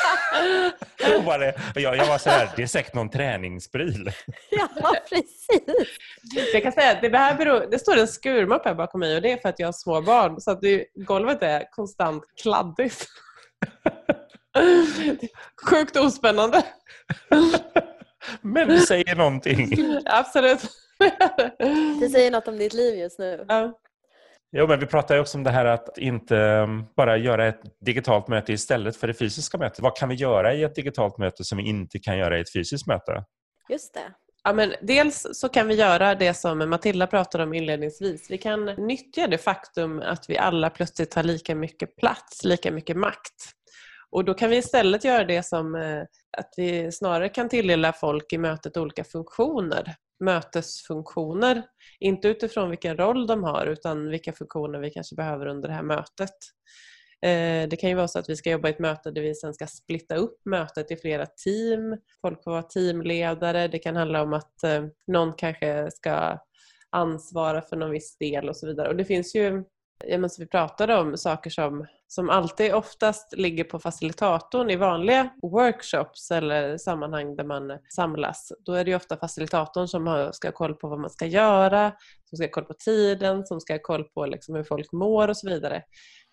var 1.25 1.39
det, 1.39 1.55
jag, 1.75 1.97
jag 1.97 2.05
var 2.05 2.17
sådär, 2.17 2.49
det 2.55 2.63
är 2.63 2.67
säkert 2.67 2.93
någon 2.93 3.09
träningspryl. 3.09 4.11
Ja, 4.49 4.95
precis. 5.09 5.99
Jag 6.53 6.63
kan 6.63 6.71
säga 6.71 6.91
att 6.91 7.01
det, 7.01 7.17
här 7.17 7.35
beror, 7.35 7.71
det 7.71 7.79
står 7.79 7.97
en 7.97 8.07
skurmopp 8.07 8.65
här 8.65 8.75
bakom 8.75 8.99
mig 8.99 9.15
och 9.15 9.21
det 9.21 9.31
är 9.31 9.37
för 9.37 9.49
att 9.49 9.59
jag 9.59 9.67
har 9.67 9.73
små 9.73 10.01
barn 10.01 10.41
så 10.41 10.51
att 10.51 10.61
det, 10.61 10.85
golvet 10.95 11.43
är 11.43 11.71
konstant 11.71 12.23
kladdigt. 12.41 13.05
Sjukt 15.69 15.97
ospännande. 15.97 16.63
Men 18.41 18.67
det 18.67 18.79
säger 18.79 19.15
någonting. 19.15 19.69
Absolut. 20.05 20.59
Det 21.99 22.09
säger 22.09 22.31
något 22.31 22.47
om 22.47 22.57
ditt 22.57 22.73
liv 22.73 22.95
just 22.95 23.19
nu. 23.19 23.45
Ja. 23.47 23.79
Jo, 24.57 24.67
men 24.67 24.79
vi 24.79 24.85
pratar 24.85 25.15
ju 25.15 25.21
också 25.21 25.37
om 25.37 25.43
det 25.43 25.51
här 25.51 25.65
att 25.65 25.97
inte 25.97 26.35
um, 26.35 26.85
bara 26.95 27.17
göra 27.17 27.47
ett 27.47 27.61
digitalt 27.85 28.27
möte 28.27 28.53
istället 28.53 28.97
för 28.97 29.07
det 29.07 29.13
fysiska 29.13 29.57
mötet. 29.57 29.79
Vad 29.79 29.97
kan 29.97 30.09
vi 30.09 30.15
göra 30.15 30.53
i 30.53 30.63
ett 30.63 30.75
digitalt 30.75 31.17
möte 31.17 31.43
som 31.43 31.57
vi 31.57 31.63
inte 31.63 31.99
kan 31.99 32.17
göra 32.17 32.37
i 32.37 32.41
ett 32.41 32.53
fysiskt 32.53 32.87
möte? 32.87 33.23
Just 33.69 33.93
det. 33.93 34.13
Ja, 34.43 34.53
men 34.53 34.73
dels 34.81 35.27
så 35.33 35.49
kan 35.49 35.67
vi 35.67 35.75
göra 35.75 36.15
det 36.15 36.33
som 36.33 36.69
Matilda 36.69 37.07
pratade 37.07 37.43
om 37.43 37.53
inledningsvis. 37.53 38.31
Vi 38.31 38.37
kan 38.37 38.65
nyttja 38.65 39.27
det 39.27 39.37
faktum 39.37 39.99
att 39.99 40.29
vi 40.29 40.37
alla 40.37 40.69
plötsligt 40.69 41.13
har 41.13 41.23
lika 41.23 41.55
mycket 41.55 41.95
plats, 41.95 42.43
lika 42.43 42.71
mycket 42.71 42.97
makt. 42.97 43.33
Och 44.09 44.25
då 44.25 44.33
kan 44.33 44.49
vi 44.49 44.57
istället 44.57 45.03
göra 45.03 45.23
det 45.23 45.43
som 45.43 45.75
eh, 45.75 46.01
att 46.37 46.53
vi 46.57 46.91
snarare 46.91 47.29
kan 47.29 47.49
tilldela 47.49 47.93
folk 47.93 48.33
i 48.33 48.37
mötet 48.37 48.77
olika 48.77 49.03
funktioner, 49.03 49.95
mötesfunktioner. 50.23 51.63
Inte 51.99 52.27
utifrån 52.27 52.69
vilken 52.69 52.97
roll 52.97 53.27
de 53.27 53.43
har 53.43 53.65
utan 53.65 54.09
vilka 54.09 54.33
funktioner 54.33 54.79
vi 54.79 54.89
kanske 54.89 55.15
behöver 55.15 55.45
under 55.45 55.69
det 55.69 55.75
här 55.75 55.83
mötet. 55.83 56.35
Eh, 57.21 57.69
det 57.69 57.79
kan 57.79 57.89
ju 57.89 57.95
vara 57.95 58.07
så 58.07 58.19
att 58.19 58.29
vi 58.29 58.35
ska 58.35 58.51
jobba 58.51 58.67
i 58.67 58.71
ett 58.71 58.79
möte 58.79 59.11
där 59.11 59.21
vi 59.21 59.35
sen 59.35 59.53
ska 59.53 59.67
splitta 59.67 60.15
upp 60.15 60.45
mötet 60.45 60.91
i 60.91 60.95
flera 60.95 61.25
team. 61.25 61.97
Folk 62.21 62.43
får 62.43 62.51
vara 62.51 62.63
teamledare. 62.63 63.67
Det 63.67 63.79
kan 63.79 63.95
handla 63.95 64.21
om 64.21 64.33
att 64.33 64.63
eh, 64.63 64.85
någon 65.07 65.33
kanske 65.33 65.91
ska 65.91 66.39
ansvara 66.89 67.61
för 67.61 67.75
någon 67.75 67.91
viss 67.91 68.17
del 68.17 68.49
och 68.49 68.57
så 68.57 68.67
vidare. 68.67 68.89
Och 68.89 68.95
det 68.95 69.05
finns 69.05 69.35
ju 69.35 69.63
ja, 70.05 70.29
som 70.29 70.43
vi 70.43 70.47
pratade 70.47 70.95
om, 70.95 71.17
saker 71.17 71.49
som, 71.49 71.85
som 72.07 72.29
alltid 72.29 72.73
oftast 72.73 73.33
ligger 73.37 73.63
på 73.63 73.79
facilitatorn 73.79 74.69
i 74.69 74.75
vanliga 74.75 75.29
workshops 75.41 76.31
eller 76.31 76.77
sammanhang 76.77 77.35
där 77.35 77.43
man 77.43 77.79
samlas. 77.95 78.51
Då 78.65 78.73
är 78.73 78.85
det 78.85 78.95
ofta 78.95 79.17
facilitatorn 79.17 79.87
som 79.87 80.29
ska 80.33 80.47
ha 80.47 80.53
koll 80.53 80.75
på 80.75 80.87
vad 80.87 80.99
man 80.99 81.09
ska 81.09 81.25
göra, 81.25 81.91
som 82.29 82.37
ska 82.37 82.45
ha 82.45 82.51
koll 82.51 82.65
på 82.65 82.73
tiden, 82.73 83.45
som 83.45 83.61
ska 83.61 83.73
ha 83.73 83.79
koll 83.79 84.03
på 84.03 84.25
liksom 84.25 84.55
hur 84.55 84.63
folk 84.63 84.91
mår 84.91 85.27
och 85.27 85.37
så 85.37 85.49
vidare. 85.49 85.83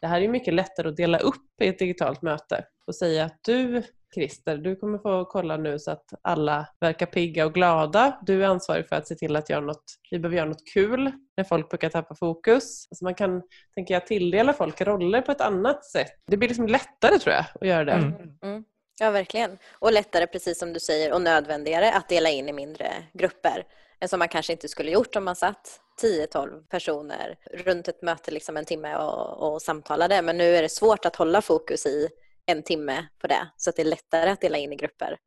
Det 0.03 0.09
här 0.09 0.21
är 0.21 0.29
mycket 0.29 0.55
lättare 0.55 0.89
att 0.89 0.97
dela 0.97 1.19
upp 1.19 1.63
i 1.63 1.69
ett 1.69 1.79
digitalt 1.79 2.23
möte 2.23 2.65
och 2.87 2.95
säga 2.95 3.25
att 3.25 3.39
du 3.45 3.83
Christer, 4.15 4.57
du 4.57 4.77
kommer 4.77 4.99
få 4.99 5.25
kolla 5.25 5.57
nu 5.57 5.79
så 5.79 5.91
att 5.91 6.05
alla 6.23 6.69
verkar 6.81 7.07
pigga 7.07 7.47
och 7.47 7.55
glada. 7.55 8.19
Du 8.23 8.45
är 8.45 8.49
ansvarig 8.49 8.89
för 8.89 8.97
att 8.97 9.09
se 9.09 9.15
till 9.15 9.37
att 9.37 9.51
göra 9.51 9.61
något, 9.61 9.85
vi 10.11 10.19
behöver 10.19 10.37
göra 10.37 10.49
något 10.49 10.73
kul 10.75 11.13
när 11.37 11.45
folk 11.45 11.69
brukar 11.69 11.89
tappa 11.89 12.15
fokus. 12.15 12.87
Alltså 12.91 13.05
man 13.05 13.15
kan, 13.15 13.43
tänker 13.75 13.95
jag, 13.95 14.07
tilldela 14.07 14.53
folk 14.53 14.81
roller 14.81 15.23
på 15.23 15.33
ett 15.33 15.41
annat 15.41 15.85
sätt. 15.85 16.13
Det 16.27 16.37
blir 16.37 16.49
liksom 16.49 16.67
lättare 16.67 17.19
tror 17.19 17.35
jag 17.35 17.45
att 17.61 17.69
göra 17.69 17.85
det. 17.85 17.93
Mm. 17.93 18.13
Mm. 18.43 18.65
Ja, 19.01 19.11
verkligen. 19.11 19.59
Och 19.73 19.93
lättare, 19.93 20.27
precis 20.27 20.59
som 20.59 20.73
du 20.73 20.81
säger, 20.81 21.13
och 21.13 21.23
nödvändigare 21.23 21.93
att 21.93 22.09
dela 22.09 22.31
in 22.31 22.49
i 22.49 22.53
mindre 22.53 22.93
grupper 23.13 23.65
som 24.09 24.19
man 24.19 24.29
kanske 24.29 24.53
inte 24.53 24.69
skulle 24.69 24.91
gjort 24.91 25.17
om 25.17 25.25
man 25.25 25.37
satt 25.37 25.81
10-12 26.03 26.67
personer 26.69 27.39
runt 27.53 27.89
ett 27.89 28.03
möte 28.03 28.31
liksom 28.31 28.57
en 28.57 28.65
timme 28.65 28.97
och, 28.97 29.53
och 29.53 29.63
samtalade. 29.63 30.23
Men 30.23 30.39
nu 30.39 30.57
är 30.57 30.63
det 30.63 30.69
svårt 30.69 31.05
att 31.05 31.17
hålla 31.17 31.43
fokus 31.43 31.87
i 31.87 32.09
en 32.47 32.63
timme 32.63 33.07
på 33.19 33.27
det, 33.27 33.49
så 33.57 33.71
att 33.71 33.77
det 33.77 33.83
är 33.83 33.87
lättare 33.87 34.31
att 34.31 34.41
dela 34.41 34.59
in 34.59 34.73
i 34.73 34.77
grupper. 34.77 35.19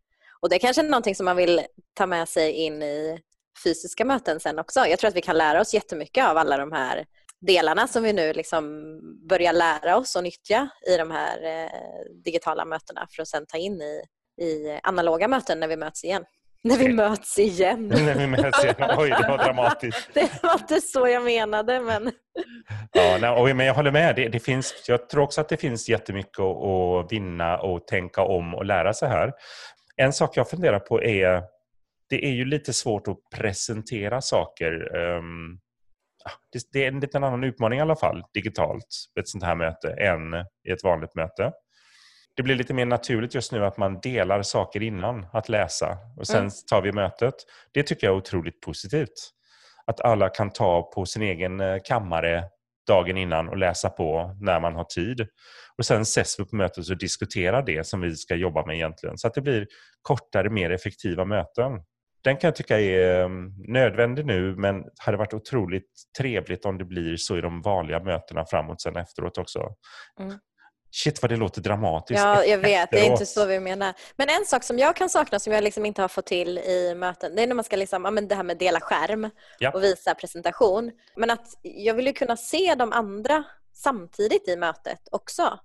Och 0.41 0.49
det 0.49 0.55
är 0.55 0.59
kanske 0.59 0.81
är 0.81 0.89
någonting 0.89 1.15
som 1.15 1.25
man 1.25 1.37
vill 1.37 1.61
ta 1.93 2.05
med 2.05 2.29
sig 2.29 2.51
in 2.51 2.83
i 2.83 3.19
fysiska 3.63 4.05
möten 4.05 4.39
sen 4.39 4.59
också. 4.59 4.79
Jag 4.79 4.99
tror 4.99 5.07
att 5.07 5.15
vi 5.15 5.21
kan 5.21 5.37
lära 5.37 5.61
oss 5.61 5.73
jättemycket 5.73 6.25
av 6.25 6.37
alla 6.37 6.57
de 6.57 6.71
här 6.71 7.05
delarna 7.41 7.87
som 7.87 8.03
vi 8.03 8.13
nu 8.13 8.33
liksom 8.33 8.99
börjar 9.29 9.53
lära 9.53 9.97
oss 9.97 10.15
och 10.15 10.23
nyttja 10.23 10.69
i 10.87 10.97
de 10.97 11.11
här 11.11 11.43
eh, 11.43 11.69
digitala 12.23 12.65
mötena 12.65 13.07
för 13.11 13.21
att 13.21 13.27
sen 13.27 13.45
ta 13.45 13.57
in 13.57 13.81
i, 13.81 14.01
i 14.41 14.79
analoga 14.83 15.27
möten 15.27 15.59
när 15.59 15.67
vi 15.67 15.77
möts 15.77 16.03
igen. 16.03 16.25
När 16.65 16.77
vi 16.77 16.93
möts 16.93 17.39
igen. 17.39 17.87
när 17.87 18.15
vi 18.15 18.27
möts 18.27 18.63
igen. 18.63 18.75
Oj, 18.97 19.09
det 19.09 19.27
var 19.27 19.37
dramatiskt. 19.37 20.09
det 20.13 20.43
var 20.43 20.53
inte 20.53 20.81
så 20.81 21.07
jag 21.07 21.23
menade, 21.23 21.79
men... 21.81 22.11
ja, 22.91 23.17
nej, 23.21 23.53
men 23.53 23.65
jag 23.65 23.73
håller 23.73 23.91
med. 23.91 24.15
Det, 24.15 24.27
det, 24.27 24.39
finns, 24.39 24.85
jag 24.87 25.09
tror 25.09 25.23
också 25.23 25.41
att 25.41 25.49
det 25.49 25.57
finns 25.57 25.89
jättemycket 25.89 26.39
att, 26.39 27.11
vinna 27.11 27.57
och 27.57 27.87
tänka 27.87 28.21
om 28.21 28.55
och 28.55 28.65
lära 28.65 28.93
sig 28.93 29.09
här. 29.09 29.33
En 29.95 30.13
sak 30.13 30.37
jag 30.37 30.49
funderar 30.49 30.79
på 30.79 31.03
är, 31.03 31.43
det 32.09 32.25
är 32.25 32.31
ju 32.31 32.45
lite 32.45 32.73
svårt 32.73 33.07
att 33.07 33.17
presentera 33.35 34.21
saker. 34.21 34.71
Det, 36.51 36.59
det 36.71 36.83
är 36.83 36.87
en 36.87 36.99
liten 36.99 37.23
annan 37.23 37.43
utmaning 37.43 37.79
i 37.79 37.81
alla 37.81 37.95
fall, 37.95 38.23
digitalt, 38.33 38.87
ett 39.19 39.27
sånt 39.27 39.43
här 39.43 39.55
möte, 39.55 39.89
än 39.89 40.33
i 40.67 40.71
ett 40.71 40.83
vanligt 40.83 41.15
möte 41.15 41.51
det 42.35 42.43
blir 42.43 42.55
lite 42.55 42.73
mer 42.73 42.85
naturligt 42.85 43.35
just 43.35 43.51
nu 43.51 43.65
att 43.65 43.77
man 43.77 43.99
delar 43.99 44.41
saker 44.41 44.83
innan 44.83 45.25
att 45.33 45.49
läsa 45.49 45.97
och 46.17 46.27
sen 46.27 46.39
mm. 46.39 46.51
tar 46.69 46.81
vi 46.81 46.91
mötet. 46.91 47.33
Det 47.73 47.83
tycker 47.83 48.07
jag 48.07 48.13
är 48.13 48.17
otroligt 48.17 48.61
positivt. 48.61 49.31
Att 49.85 50.01
alla 50.01 50.29
kan 50.29 50.51
ta 50.51 50.91
på 50.95 51.05
sin 51.05 51.21
egen 51.21 51.59
eh, 51.59 51.77
kammare 51.83 52.43
dagen 52.87 53.17
innan 53.17 53.49
och 53.49 53.57
läsa 53.57 53.89
på 53.89 54.37
när 54.41 54.59
man 54.59 54.75
har 54.75 54.83
tid. 54.83 55.27
Och 55.77 55.85
Sen 55.85 56.01
ses 56.01 56.39
vi 56.39 56.45
på 56.45 56.55
mötet 56.55 56.89
och 56.89 56.97
diskuterar 56.97 57.63
det 57.65 57.87
som 57.87 58.01
vi 58.01 58.15
ska 58.15 58.35
jobba 58.35 58.65
med 58.65 58.75
egentligen. 58.75 59.17
Så 59.17 59.27
att 59.27 59.33
det 59.33 59.41
blir 59.41 59.67
kortare, 60.01 60.49
mer 60.49 60.69
effektiva 60.69 61.25
möten. 61.25 61.71
Den 62.23 62.37
kan 62.37 62.47
jag 62.47 62.55
tycka 62.55 62.79
är 62.79 63.25
mm, 63.25 63.53
nödvändig 63.67 64.25
nu 64.25 64.55
men 64.55 64.83
hade 64.97 65.17
varit 65.17 65.33
otroligt 65.33 65.91
trevligt 66.17 66.65
om 66.65 66.77
det 66.77 66.85
blir 66.85 67.17
så 67.17 67.37
i 67.37 67.41
de 67.41 67.61
vanliga 67.61 67.99
mötena 67.99 68.45
framåt 68.45 68.81
sen 68.81 68.95
efteråt 68.95 69.37
också. 69.37 69.59
Mm. 70.19 70.37
Shit 70.95 71.21
vad 71.21 71.31
det 71.31 71.35
låter 71.35 71.61
dramatiskt. 71.61 72.19
Ja, 72.19 72.43
jag 72.45 72.57
vet. 72.57 72.91
Det 72.91 72.99
är 72.99 73.11
inte 73.11 73.25
så 73.25 73.45
vi 73.45 73.59
menar. 73.59 73.93
Men 74.15 74.29
en 74.29 74.45
sak 74.45 74.63
som 74.63 74.79
jag 74.79 74.95
kan 74.95 75.09
sakna 75.09 75.39
som 75.39 75.53
jag 75.53 75.63
liksom 75.63 75.85
inte 75.85 76.01
har 76.01 76.09
fått 76.09 76.25
till 76.25 76.57
i 76.57 76.95
möten, 76.95 77.35
det 77.35 77.43
är 77.43 77.47
när 77.47 77.55
man 77.55 77.63
ska 77.63 77.75
liksom, 77.75 78.05
ja, 78.05 78.11
men 78.11 78.27
det 78.27 78.35
här 78.35 78.43
med 78.43 78.57
dela 78.57 78.79
skärm 78.79 79.29
ja. 79.59 79.71
och 79.71 79.83
visa 79.83 80.15
presentation. 80.15 80.91
Men 81.15 81.29
att 81.29 81.47
jag 81.61 81.93
vill 81.93 82.07
ju 82.07 82.13
kunna 82.13 82.37
se 82.37 82.75
de 82.75 82.91
andra 82.91 83.43
samtidigt 83.73 84.47
i 84.47 84.55
mötet 84.55 84.99
också. 85.11 85.59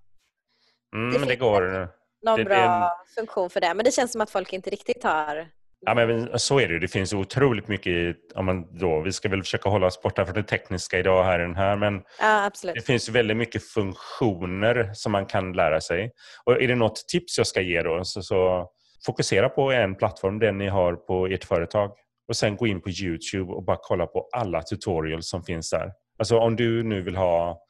Mm, 0.95 1.21
det, 1.21 1.27
det 1.27 1.37
går. 1.37 1.89
Någon 2.23 2.39
det, 2.39 2.45
bra 2.45 2.57
det... 2.57 3.21
funktion 3.21 3.51
för 3.51 3.61
det. 3.61 3.75
Men 3.75 3.85
det 3.85 3.91
känns 3.91 4.13
som 4.13 4.21
att 4.21 4.31
folk 4.31 4.53
inte 4.53 4.71
riktigt 4.71 5.05
har 5.05 5.49
Ja, 5.87 5.95
men 5.95 6.39
så 6.39 6.61
är 6.61 6.69
det. 6.69 6.79
Det 6.79 6.89
finns 6.89 7.13
otroligt 7.13 7.69
mycket. 7.69 8.17
Om 8.35 8.47
man 8.47 8.79
då, 8.79 9.01
vi 9.01 9.13
ska 9.13 9.29
väl 9.29 9.43
försöka 9.43 9.69
hålla 9.69 9.87
oss 9.87 10.03
borta 10.03 10.25
från 10.25 10.35
det 10.35 10.43
tekniska 10.43 10.99
idag 10.99 11.25
här 11.25 11.39
den 11.39 11.57
här. 11.57 11.77
Men 11.77 12.03
ja, 12.21 12.51
det 12.75 12.87
finns 12.87 13.09
väldigt 13.09 13.37
mycket 13.37 13.65
funktioner 13.65 14.91
som 14.95 15.13
man 15.13 15.27
kan 15.27 15.53
lära 15.53 15.81
sig. 15.81 16.11
Och 16.45 16.63
Är 16.63 16.69
det 16.69 16.75
något 16.75 17.09
tips 17.09 17.39
jag 17.39 17.47
ska 17.47 17.61
ge 17.61 17.83
då 17.83 18.05
så, 18.05 18.23
så 18.23 18.69
fokusera 19.07 19.49
på 19.49 19.73
en 19.73 19.95
plattform, 19.95 20.39
den 20.39 20.59
ni 20.59 20.69
har 20.69 20.95
på 20.95 21.27
ert 21.27 21.45
företag. 21.45 21.91
Och 22.29 22.37
sen 22.37 22.57
gå 22.57 22.67
in 22.67 22.81
på 22.81 22.91
Youtube 22.91 23.53
och 23.53 23.65
bara 23.65 23.79
kolla 23.81 24.07
på 24.07 24.29
alla 24.33 24.63
tutorials 24.63 25.31
som 25.31 25.45
finns 25.45 25.71
där. 25.71 25.93
Alltså 26.19 26.39
om 26.39 26.57
du 26.57 26.83
nu 26.83 27.01
vill 27.03 27.17
ha 27.17 27.61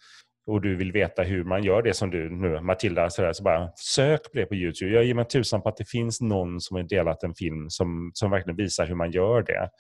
och 0.47 0.61
du 0.61 0.77
vill 0.77 0.93
veta 0.93 1.23
hur 1.23 1.45
man 1.45 1.65
gör 1.65 1.83
det 1.83 1.95
som 1.95 2.11
du 2.11 2.31
nu, 2.31 2.61
Matilda, 2.61 3.11
så, 3.11 3.23
där, 3.23 3.33
så 3.33 3.43
bara 3.43 3.71
sök 3.77 4.23
på 4.23 4.39
det 4.39 4.47
på 4.47 4.55
Youtube. 4.55 4.91
Jag 4.91 5.05
ger 5.05 5.15
mig 5.15 5.25
tusan 5.25 5.63
på 5.63 5.69
att 5.69 5.77
det 5.77 5.89
finns 5.89 6.21
någon 6.21 6.61
som 6.61 6.77
har 6.77 6.83
delat 6.83 7.23
en 7.23 7.35
film 7.35 7.71
som, 7.71 8.11
som 8.15 8.31
verkligen 8.31 8.57
visar 8.57 8.87
hur 8.87 8.95
man 8.95 9.11
gör 9.11 9.43
det. 9.43 9.71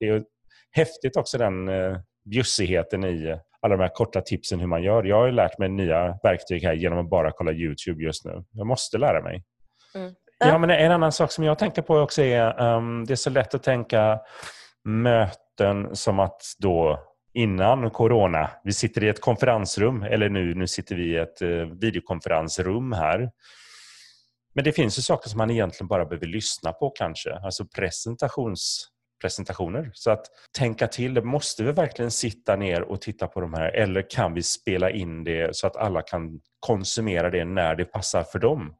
Det 0.00 0.08
är 0.08 0.22
häftigt 0.72 1.16
också 1.16 1.38
den 1.38 1.68
eh, 1.68 1.96
bjussigheten 2.30 3.04
i 3.04 3.38
alla 3.60 3.76
de 3.76 3.82
här 3.82 3.90
korta 3.94 4.20
tipsen 4.20 4.60
hur 4.60 4.66
man 4.66 4.82
gör. 4.82 5.04
Jag 5.04 5.16
har 5.16 5.30
lärt 5.30 5.58
mig 5.58 5.68
nya 5.68 6.18
verktyg 6.22 6.62
här 6.62 6.72
genom 6.72 6.98
att 6.98 7.10
bara 7.10 7.32
kolla 7.32 7.52
Youtube 7.52 8.04
just 8.04 8.24
nu. 8.24 8.44
Jag 8.52 8.66
måste 8.66 8.98
lära 8.98 9.22
mig. 9.22 9.44
Mm. 9.94 10.14
Ja, 10.38 10.58
men 10.58 10.70
en 10.70 10.92
annan 10.92 11.12
sak 11.12 11.32
som 11.32 11.44
jag 11.44 11.58
tänker 11.58 11.82
på 11.82 11.98
också 11.98 12.22
är 12.22 12.62
um, 12.76 13.04
det 13.04 13.14
är 13.14 13.16
så 13.16 13.30
lätt 13.30 13.54
att 13.54 13.62
tänka 13.62 14.20
möten 14.84 15.96
som 15.96 16.20
att 16.20 16.40
då 16.58 17.00
innan 17.34 17.90
corona. 17.90 18.50
Vi 18.64 18.72
sitter 18.72 19.04
i 19.04 19.08
ett 19.08 19.20
konferensrum, 19.20 20.02
eller 20.02 20.28
nu, 20.28 20.54
nu 20.54 20.66
sitter 20.66 20.96
vi 20.96 21.12
i 21.12 21.16
ett 21.16 21.42
eh, 21.42 21.48
videokonferensrum 21.80 22.92
här. 22.92 23.30
Men 24.54 24.64
det 24.64 24.72
finns 24.72 24.98
ju 24.98 25.02
saker 25.02 25.28
som 25.28 25.38
man 25.38 25.50
egentligen 25.50 25.88
bara 25.88 26.04
behöver 26.04 26.26
lyssna 26.26 26.72
på 26.72 26.90
kanske, 26.90 27.34
alltså 27.34 27.64
presentations 27.64 28.88
presentationer. 29.20 29.90
Så 29.94 30.10
att 30.10 30.26
tänka 30.58 30.86
till, 30.86 31.24
måste 31.24 31.64
vi 31.64 31.72
verkligen 31.72 32.10
sitta 32.10 32.56
ner 32.56 32.82
och 32.82 33.00
titta 33.00 33.26
på 33.26 33.40
de 33.40 33.54
här 33.54 33.70
eller 33.70 34.10
kan 34.10 34.34
vi 34.34 34.42
spela 34.42 34.90
in 34.90 35.24
det 35.24 35.56
så 35.56 35.66
att 35.66 35.76
alla 35.76 36.02
kan 36.02 36.40
konsumera 36.60 37.30
det 37.30 37.44
när 37.44 37.74
det 37.74 37.84
passar 37.84 38.22
för 38.22 38.38
dem? 38.38 38.74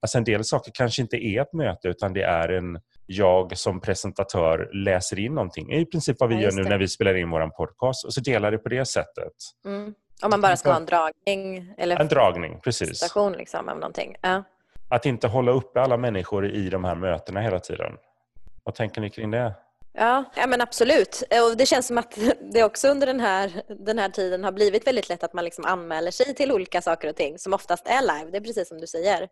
Alltså 0.00 0.18
en 0.18 0.24
del 0.24 0.44
saker 0.44 0.72
kanske 0.74 1.02
inte 1.02 1.16
är 1.16 1.42
ett 1.42 1.52
möte 1.52 1.88
utan 1.88 2.12
det 2.12 2.22
är 2.22 2.48
en 2.48 2.80
jag 3.10 3.58
som 3.58 3.80
presentatör 3.80 4.70
läser 4.72 5.18
in 5.18 5.34
någonting. 5.34 5.72
I 5.72 5.86
princip 5.86 6.16
vad 6.20 6.28
vi 6.28 6.34
ja, 6.34 6.40
gör 6.40 6.52
nu 6.52 6.62
när 6.62 6.78
vi 6.78 6.88
spelar 6.88 7.14
in 7.14 7.30
vår 7.30 7.46
podcast 7.48 8.04
och 8.04 8.14
så 8.14 8.20
delar 8.20 8.50
det 8.50 8.58
på 8.58 8.68
det 8.68 8.84
sättet. 8.84 9.32
Mm. 9.66 9.94
Om 10.22 10.30
man 10.30 10.40
bara 10.40 10.56
ska 10.56 10.70
ha 10.70 10.76
en 10.76 10.86
dragning? 10.86 11.74
Eller 11.78 11.96
en 12.00 12.08
dragning, 12.08 12.60
precis. 12.60 12.96
Station 12.96 13.32
liksom, 13.32 13.68
av 13.68 13.76
någonting. 13.76 14.16
Ja. 14.20 14.44
Att 14.88 15.06
inte 15.06 15.28
hålla 15.28 15.52
uppe 15.52 15.80
alla 15.80 15.96
människor 15.96 16.46
i 16.46 16.70
de 16.70 16.84
här 16.84 16.94
mötena 16.94 17.40
hela 17.40 17.60
tiden. 17.60 17.92
Vad 18.64 18.74
tänker 18.74 19.00
ni 19.00 19.10
kring 19.10 19.30
det? 19.30 19.54
Ja, 20.00 20.24
ja 20.36 20.46
men 20.46 20.60
absolut. 20.60 21.22
Och 21.30 21.56
det 21.56 21.66
känns 21.66 21.86
som 21.86 21.98
att 21.98 22.18
det 22.52 22.64
också 22.64 22.88
under 22.88 23.06
den 23.06 23.20
här, 23.20 23.62
den 23.84 23.98
här 23.98 24.08
tiden 24.08 24.44
har 24.44 24.52
blivit 24.52 24.86
väldigt 24.86 25.08
lätt 25.08 25.24
att 25.24 25.32
man 25.32 25.44
liksom 25.44 25.64
anmäler 25.64 26.10
sig 26.10 26.34
till 26.34 26.52
olika 26.52 26.82
saker 26.82 27.08
och 27.08 27.16
ting 27.16 27.38
som 27.38 27.54
oftast 27.54 27.86
är 27.86 28.00
live, 28.00 28.30
det 28.30 28.36
är 28.36 28.40
precis 28.40 28.68
som 28.68 28.80
du 28.80 28.86
säger. 28.86 29.28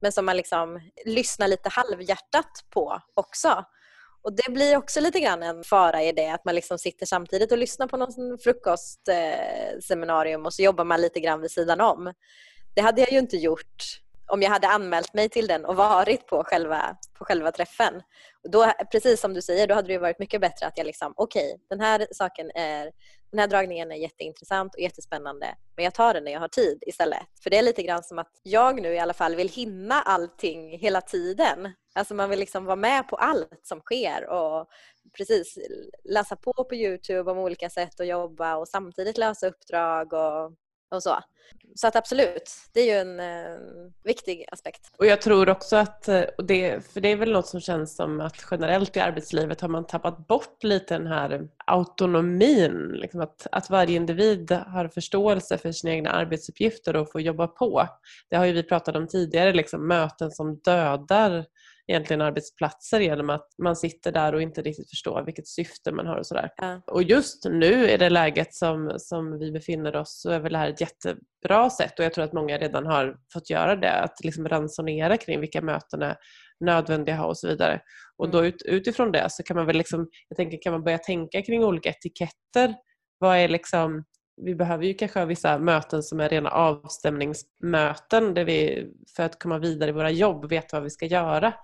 Men 0.00 0.12
som 0.12 0.26
man 0.26 0.36
liksom 0.36 0.80
lyssnar 1.04 1.48
lite 1.48 1.68
halvhjärtat 1.68 2.64
på 2.70 3.00
också. 3.14 3.64
Och 4.22 4.32
Det 4.32 4.52
blir 4.52 4.76
också 4.76 5.00
lite 5.00 5.20
grann 5.20 5.42
en 5.42 5.64
fara 5.64 6.02
i 6.02 6.12
det 6.12 6.28
att 6.28 6.44
man 6.44 6.54
liksom 6.54 6.78
sitter 6.78 7.06
samtidigt 7.06 7.52
och 7.52 7.58
lyssnar 7.58 7.86
på 7.86 7.96
någon 7.96 8.38
frukostseminarium 8.38 10.40
eh, 10.40 10.46
och 10.46 10.54
så 10.54 10.62
jobbar 10.62 10.84
man 10.84 11.00
lite 11.00 11.20
grann 11.20 11.40
vid 11.40 11.50
sidan 11.50 11.80
om. 11.80 12.12
Det 12.74 12.80
hade 12.80 13.00
jag 13.00 13.12
ju 13.12 13.18
inte 13.18 13.36
gjort 13.36 14.00
om 14.28 14.42
jag 14.42 14.50
hade 14.50 14.68
anmält 14.68 15.14
mig 15.14 15.28
till 15.28 15.46
den 15.46 15.64
och 15.64 15.76
varit 15.76 16.26
på 16.26 16.44
själva, 16.44 16.96
på 17.18 17.24
själva 17.24 17.52
träffen. 17.52 18.02
Då, 18.52 18.72
precis 18.92 19.20
som 19.20 19.34
du 19.34 19.42
säger, 19.42 19.66
då 19.66 19.74
hade 19.74 19.88
det 19.88 19.98
varit 19.98 20.18
mycket 20.18 20.40
bättre 20.40 20.66
att 20.66 20.78
jag 20.78 20.86
liksom, 20.86 21.12
okej, 21.16 21.54
okay, 21.54 21.66
den 21.68 21.80
här 21.80 22.06
saken 22.10 22.50
är, 22.54 22.92
den 23.30 23.40
här 23.40 23.46
dragningen 23.46 23.92
är 23.92 23.96
jätteintressant 23.96 24.74
och 24.74 24.80
jättespännande, 24.80 25.46
men 25.76 25.84
jag 25.84 25.94
tar 25.94 26.14
den 26.14 26.24
när 26.24 26.32
jag 26.32 26.40
har 26.40 26.48
tid 26.48 26.82
istället. 26.86 27.22
För 27.42 27.50
det 27.50 27.58
är 27.58 27.62
lite 27.62 27.82
grann 27.82 28.02
som 28.02 28.18
att 28.18 28.32
jag 28.42 28.82
nu 28.82 28.94
i 28.94 28.98
alla 28.98 29.14
fall 29.14 29.36
vill 29.36 29.48
hinna 29.48 30.02
allting 30.02 30.78
hela 30.78 31.00
tiden. 31.00 31.72
Alltså 31.94 32.14
man 32.14 32.30
vill 32.30 32.38
liksom 32.38 32.64
vara 32.64 32.76
med 32.76 33.08
på 33.08 33.16
allt 33.16 33.60
som 33.62 33.80
sker 33.80 34.28
och 34.28 34.68
precis 35.16 35.58
läsa 36.04 36.36
på 36.36 36.52
på 36.52 36.74
Youtube 36.74 37.30
om 37.30 37.38
olika 37.38 37.70
sätt 37.70 38.00
att 38.00 38.06
jobba 38.06 38.56
och 38.56 38.68
samtidigt 38.68 39.18
lösa 39.18 39.46
uppdrag 39.46 40.12
och 40.12 40.52
och 40.90 41.02
så. 41.02 41.18
Så 41.74 41.86
att 41.86 41.96
absolut, 41.96 42.52
det 42.72 42.80
är 42.80 42.84
ju 42.84 43.00
en 43.00 43.20
eh, 43.20 43.58
viktig 44.04 44.44
aspekt. 44.52 44.90
Och 44.98 45.06
jag 45.06 45.22
tror 45.22 45.48
också 45.48 45.76
att, 45.76 46.08
eh, 46.08 46.22
och 46.38 46.44
det, 46.44 46.86
för 46.92 47.00
det 47.00 47.08
är 47.08 47.16
väl 47.16 47.32
något 47.32 47.46
som 47.46 47.60
känns 47.60 47.96
som 47.96 48.20
att 48.20 48.36
generellt 48.50 48.96
i 48.96 49.00
arbetslivet 49.00 49.60
har 49.60 49.68
man 49.68 49.86
tappat 49.86 50.26
bort 50.26 50.64
lite 50.64 50.98
den 50.98 51.06
här 51.06 51.48
autonomin. 51.66 52.88
Liksom 52.92 53.20
att, 53.20 53.46
att 53.52 53.70
varje 53.70 53.96
individ 53.96 54.52
har 54.52 54.88
förståelse 54.88 55.58
för 55.58 55.72
sina 55.72 55.92
egna 55.92 56.10
arbetsuppgifter 56.10 56.96
och 56.96 57.12
får 57.12 57.20
jobba 57.20 57.46
på. 57.46 57.88
Det 58.30 58.36
har 58.36 58.44
ju 58.44 58.52
vi 58.52 58.62
pratat 58.62 58.96
om 58.96 59.08
tidigare, 59.08 59.52
liksom 59.52 59.88
möten 59.88 60.30
som 60.30 60.56
dödar 60.56 61.44
egentligen 61.88 62.20
arbetsplatser 62.20 63.00
genom 63.00 63.30
att 63.30 63.46
man 63.62 63.76
sitter 63.76 64.12
där 64.12 64.34
och 64.34 64.42
inte 64.42 64.62
riktigt 64.62 64.90
förstår 64.90 65.22
vilket 65.24 65.48
syfte 65.48 65.92
man 65.92 66.06
har 66.06 66.16
och 66.16 66.26
sådär. 66.26 66.50
Ja. 66.56 66.82
Och 66.86 67.02
just 67.02 67.44
nu 67.44 67.90
i 67.90 67.96
det 67.96 68.10
läget 68.10 68.54
som, 68.54 68.94
som 68.98 69.38
vi 69.38 69.52
befinner 69.52 69.96
oss 69.96 70.20
så 70.20 70.30
är 70.30 70.40
väl 70.40 70.52
det 70.52 70.58
här 70.58 70.68
ett 70.68 70.80
jättebra 70.80 71.70
sätt 71.70 71.98
och 71.98 72.04
jag 72.04 72.14
tror 72.14 72.24
att 72.24 72.32
många 72.32 72.58
redan 72.58 72.86
har 72.86 73.16
fått 73.32 73.50
göra 73.50 73.76
det, 73.76 73.92
att 73.92 74.24
liksom 74.24 74.48
ransonera 74.48 75.16
kring 75.16 75.40
vilka 75.40 75.60
möten 75.60 76.02
är 76.02 76.16
nödvändiga 76.64 77.14
att 77.14 77.20
ha 77.20 77.28
och 77.28 77.38
så 77.38 77.48
vidare. 77.48 77.80
Och 78.16 78.30
då 78.30 78.38
mm. 78.38 78.48
ut, 78.48 78.62
utifrån 78.62 79.12
det 79.12 79.26
så 79.30 79.42
kan 79.42 79.56
man 79.56 79.66
väl 79.66 79.76
liksom, 79.76 80.08
jag 80.28 80.36
tänker 80.36 80.58
kan 80.62 80.72
man 80.72 80.84
börja 80.84 80.98
tänka 80.98 81.42
kring 81.42 81.64
olika 81.64 81.88
etiketter. 81.88 82.74
Vad 83.18 83.36
är 83.36 83.48
liksom 83.48 84.04
vi 84.44 84.54
behöver 84.54 84.84
ju 84.84 84.94
kanske 84.94 85.18
ha 85.18 85.26
vissa 85.26 85.58
möten 85.58 86.02
som 86.02 86.20
är 86.20 86.28
rena 86.28 86.50
avstämningsmöten 86.50 88.34
där 88.34 88.44
vi 88.44 88.86
för 89.16 89.22
att 89.22 89.42
komma 89.42 89.58
vidare 89.58 89.90
i 89.90 89.92
våra 89.92 90.10
jobb 90.10 90.48
vet 90.48 90.72
vad 90.72 90.82
vi 90.82 90.90
ska 90.90 91.06
göra. 91.06 91.54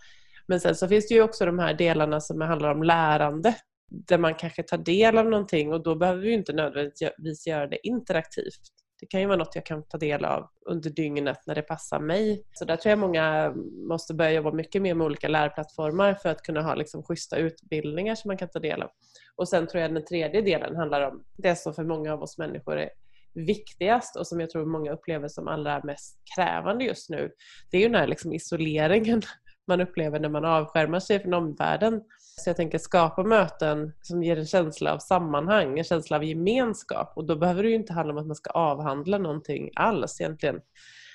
Men 0.47 0.61
sen 0.61 0.75
så 0.75 0.89
finns 0.89 1.09
det 1.09 1.15
ju 1.15 1.23
också 1.23 1.47
de 1.47 1.59
här 1.59 1.75
delarna 1.75 2.21
som 2.21 2.41
handlar 2.41 2.71
om 2.71 2.83
lärande 2.83 3.55
där 3.91 4.19
man 4.19 4.35
kanske 4.35 4.63
tar 4.63 4.79
del 4.79 5.19
av 5.19 5.25
någonting 5.25 5.73
och 5.73 5.83
då 5.83 5.95
behöver 5.95 6.23
vi 6.23 6.33
inte 6.33 6.53
nödvändigtvis 6.53 7.47
göra 7.47 7.67
det 7.67 7.87
interaktivt. 7.87 8.61
Det 9.01 9.07
kan 9.07 9.21
ju 9.21 9.27
vara 9.27 9.37
något 9.37 9.55
jag 9.55 9.67
kan 9.67 9.89
ta 9.89 9.99
del 9.99 10.25
av 10.25 10.49
under 10.67 10.91
dygnet 10.91 11.39
när 11.47 11.55
det 11.55 11.63
passar 11.63 12.01
mig. 12.01 12.45
Så 12.53 12.65
där 12.65 12.77
tror 12.77 12.91
jag 12.91 12.99
många 12.99 13.55
måste 13.89 14.15
börja 14.15 14.31
jobba 14.33 14.53
mycket 14.53 14.83
mer 14.83 14.95
med 14.95 15.05
olika 15.05 15.29
lärplattformar 15.29 16.15
för 16.15 16.29
att 16.29 16.43
kunna 16.43 16.63
ha 16.63 16.75
liksom 16.75 17.03
schyssta 17.03 17.37
utbildningar 17.37 18.15
som 18.15 18.29
man 18.29 18.37
kan 18.37 18.49
ta 18.49 18.59
del 18.59 18.83
av. 18.83 18.91
Och 19.37 19.49
sen 19.49 19.67
tror 19.67 19.83
jag 19.83 19.95
den 19.95 20.05
tredje 20.05 20.41
delen 20.41 20.77
handlar 20.77 21.11
om 21.11 21.25
det 21.37 21.57
som 21.57 21.75
för 21.75 21.85
många 21.85 22.13
av 22.13 22.23
oss 22.23 22.39
människor 22.39 22.79
är 22.79 22.91
viktigast 23.35 24.17
och 24.17 24.27
som 24.27 24.41
jag 24.41 24.51
tror 24.51 24.65
många 24.65 24.93
upplever 24.93 25.29
som 25.29 25.49
allra 25.49 25.81
mest 25.85 26.19
krävande 26.37 26.85
just 26.85 27.11
nu. 27.11 27.33
Det 27.71 27.77
är 27.77 27.81
ju 27.81 27.89
den 27.89 28.01
här 28.01 28.07
liksom 28.07 28.33
isoleringen 28.33 29.23
man 29.67 29.81
upplever 29.81 30.21
när 30.21 30.29
man 30.29 30.45
avskärmar 30.45 31.01
sig 31.01 31.21
från 31.21 31.35
omvärlden. 31.35 32.03
Så 32.19 32.49
jag 32.51 32.57
tänker 32.57 32.79
skapa 32.79 33.23
möten 33.23 33.93
som 34.03 34.23
ger 34.23 34.37
en 34.37 34.47
känsla 34.47 34.95
av 34.95 34.99
sammanhang, 34.99 35.79
en 35.79 35.85
känsla 35.85 36.17
av 36.17 36.25
gemenskap. 36.25 37.13
Och 37.17 37.25
då 37.25 37.37
behöver 37.37 37.63
det 37.63 37.69
ju 37.69 37.75
inte 37.75 37.93
handla 37.93 38.13
om 38.13 38.19
att 38.19 38.27
man 38.27 38.37
ska 38.37 38.51
avhandla 38.51 39.19
någonting 39.19 39.71
alls 39.75 40.21
egentligen. 40.21 40.61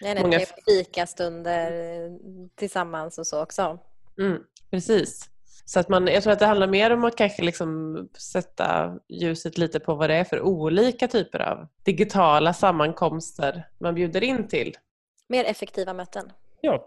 Nej, 0.02 0.14
nej, 0.14 0.24
Många... 0.24 0.38
det 0.38 0.44
är 0.44 0.84
fikastunder 0.84 1.72
tillsammans 2.56 3.18
och 3.18 3.28
så 3.28 3.44
också. 3.44 3.80
Mm, 4.22 4.44
precis. 4.72 5.30
Så 5.70 5.80
att 5.80 5.90
man, 5.90 6.08
jag 6.08 6.24
tror 6.24 6.34
att 6.34 6.40
det 6.40 6.46
handlar 6.46 6.68
mer 6.68 6.92
om 6.92 7.04
att 7.04 7.16
kanske 7.16 7.42
liksom 7.42 7.98
sätta 8.18 8.98
ljuset 9.10 9.58
lite 9.58 9.80
på 9.80 9.96
vad 9.96 10.10
det 10.10 10.16
är 10.16 10.24
för 10.24 10.42
olika 10.42 11.08
typer 11.08 11.40
av 11.40 11.68
digitala 11.86 12.54
sammankomster 12.54 13.68
man 13.80 13.96
bjuder 13.96 14.24
in 14.24 14.48
till. 14.48 14.78
Mer 15.28 15.46
effektiva 15.46 15.94
möten. 15.94 16.32
Ja, 16.62 16.86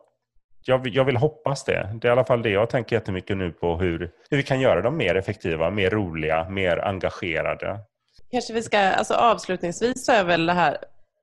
jag, 0.64 0.86
jag 0.86 1.04
vill 1.04 1.16
hoppas 1.16 1.64
det. 1.64 1.98
Det 2.00 2.06
är 2.06 2.10
i 2.10 2.12
alla 2.12 2.24
fall 2.24 2.42
det 2.42 2.50
jag 2.50 2.70
tänker 2.70 2.96
jättemycket 2.96 3.36
nu 3.36 3.50
på 3.50 3.76
hur, 3.76 4.10
hur 4.30 4.36
vi 4.36 4.42
kan 4.42 4.60
göra 4.60 4.82
dem 4.82 4.96
mer 4.96 5.14
effektiva, 5.14 5.70
mer 5.70 5.90
roliga, 5.90 6.48
mer 6.48 6.78
engagerade. 6.78 7.80
Kanske 8.30 8.52
vi 8.52 8.62
ska, 8.62 8.78
alltså 8.78 9.14
avslutningsvis 9.14 10.06
så 10.06 10.12
är 10.12 10.24
väl 10.24 10.46
det 10.46 10.52
här 10.52 10.76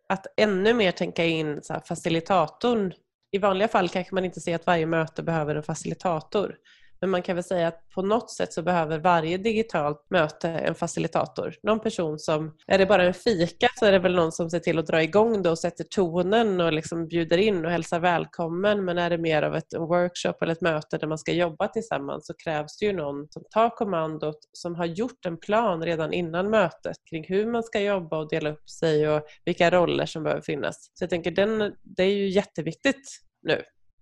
att 0.10 0.28
ännu 0.38 0.74
mer 0.74 0.92
tänka 0.92 1.26
in 1.26 1.62
så 1.62 1.74
här, 1.74 1.82
facilitatorn. 1.86 2.94
I 3.32 3.38
vanliga 3.38 3.68
fall 3.68 3.90
kanske 3.90 4.16
man 4.16 4.26
inte 4.26 4.40
ser 4.40 4.56
att 4.56 4.66
varje 4.66 4.86
möte 4.86 5.24
behöver 5.24 5.56
en 5.56 5.64
facilitator. 5.64 6.56
Men 7.02 7.10
man 7.10 7.22
kan 7.22 7.36
väl 7.36 7.44
säga 7.44 7.68
att 7.68 7.90
på 7.96 8.02
något 8.02 8.32
sätt 8.32 8.54
så 8.54 8.62
behöver 8.62 9.00
varje 9.00 9.38
digitalt 9.38 10.06
möte 10.10 10.50
en 10.50 10.76
facilitator. 10.76 11.56
Någon 11.64 11.80
person 11.80 12.20
som, 12.20 12.56
är 12.68 12.78
det 12.78 12.86
bara 12.86 13.04
en 13.04 13.14
fika 13.14 13.68
så 13.76 13.86
är 13.86 13.92
det 13.92 14.00
väl 14.00 14.16
någon 14.16 14.32
som 14.32 14.50
ser 14.50 14.60
till 14.60 14.80
att 14.80 14.88
dra 14.88 15.04
igång 15.04 15.44
det 15.44 15.50
och 15.50 15.60
sätter 15.60 15.84
tonen 15.84 16.62
och 16.62 16.74
liksom 16.74 17.08
bjuder 17.08 17.38
in 17.38 17.66
och 17.66 17.72
hälsar 17.72 18.00
välkommen. 18.00 18.86
Men 18.86 18.98
är 18.98 19.10
det 19.10 19.18
mer 19.18 19.42
av 19.42 19.56
ett 19.56 19.74
workshop 19.78 20.34
eller 20.42 20.54
ett 20.54 20.62
möte 20.62 20.98
där 20.98 21.08
man 21.08 21.18
ska 21.18 21.32
jobba 21.32 21.68
tillsammans 21.68 22.28
så 22.28 22.34
krävs 22.34 22.78
det 22.78 22.86
ju 22.86 22.94
någon 22.94 23.28
som 23.30 23.44
tar 23.50 23.70
kommandot, 23.70 24.40
som 24.54 24.76
har 24.76 24.86
gjort 24.86 25.26
en 25.26 25.38
plan 25.38 25.84
redan 25.84 26.14
innan 26.14 26.50
mötet 26.50 26.98
kring 27.10 27.26
hur 27.28 27.46
man 27.46 27.64
ska 27.64 27.80
jobba 27.80 28.18
och 28.18 28.30
dela 28.30 28.50
upp 28.50 28.70
sig 28.70 29.10
och 29.10 29.22
vilka 29.46 29.70
roller 29.72 30.06
som 30.06 30.24
behöver 30.24 30.42
finnas. 30.42 30.92
Så 30.94 31.04
jag 31.04 31.10
tänker 31.10 31.32
den, 31.32 31.76
det 31.84 32.04
är 32.04 32.14
ju 32.14 32.30
jätteviktigt 32.30 33.20
nu. 33.42 33.62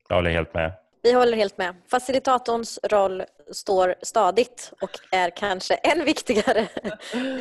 Jag 0.10 0.16
håller 0.16 0.32
helt 0.32 0.54
med. 0.54 0.87
Vi 1.04 1.14
håller 1.14 1.38
helt 1.38 1.58
med. 1.58 1.76
Facilitatorns 1.92 2.80
roll 2.84 3.24
står 3.52 3.96
stadigt 4.02 4.74
och 4.82 4.90
är 5.12 5.30
kanske 5.30 5.74
än 5.74 6.06
viktigare 6.06 6.68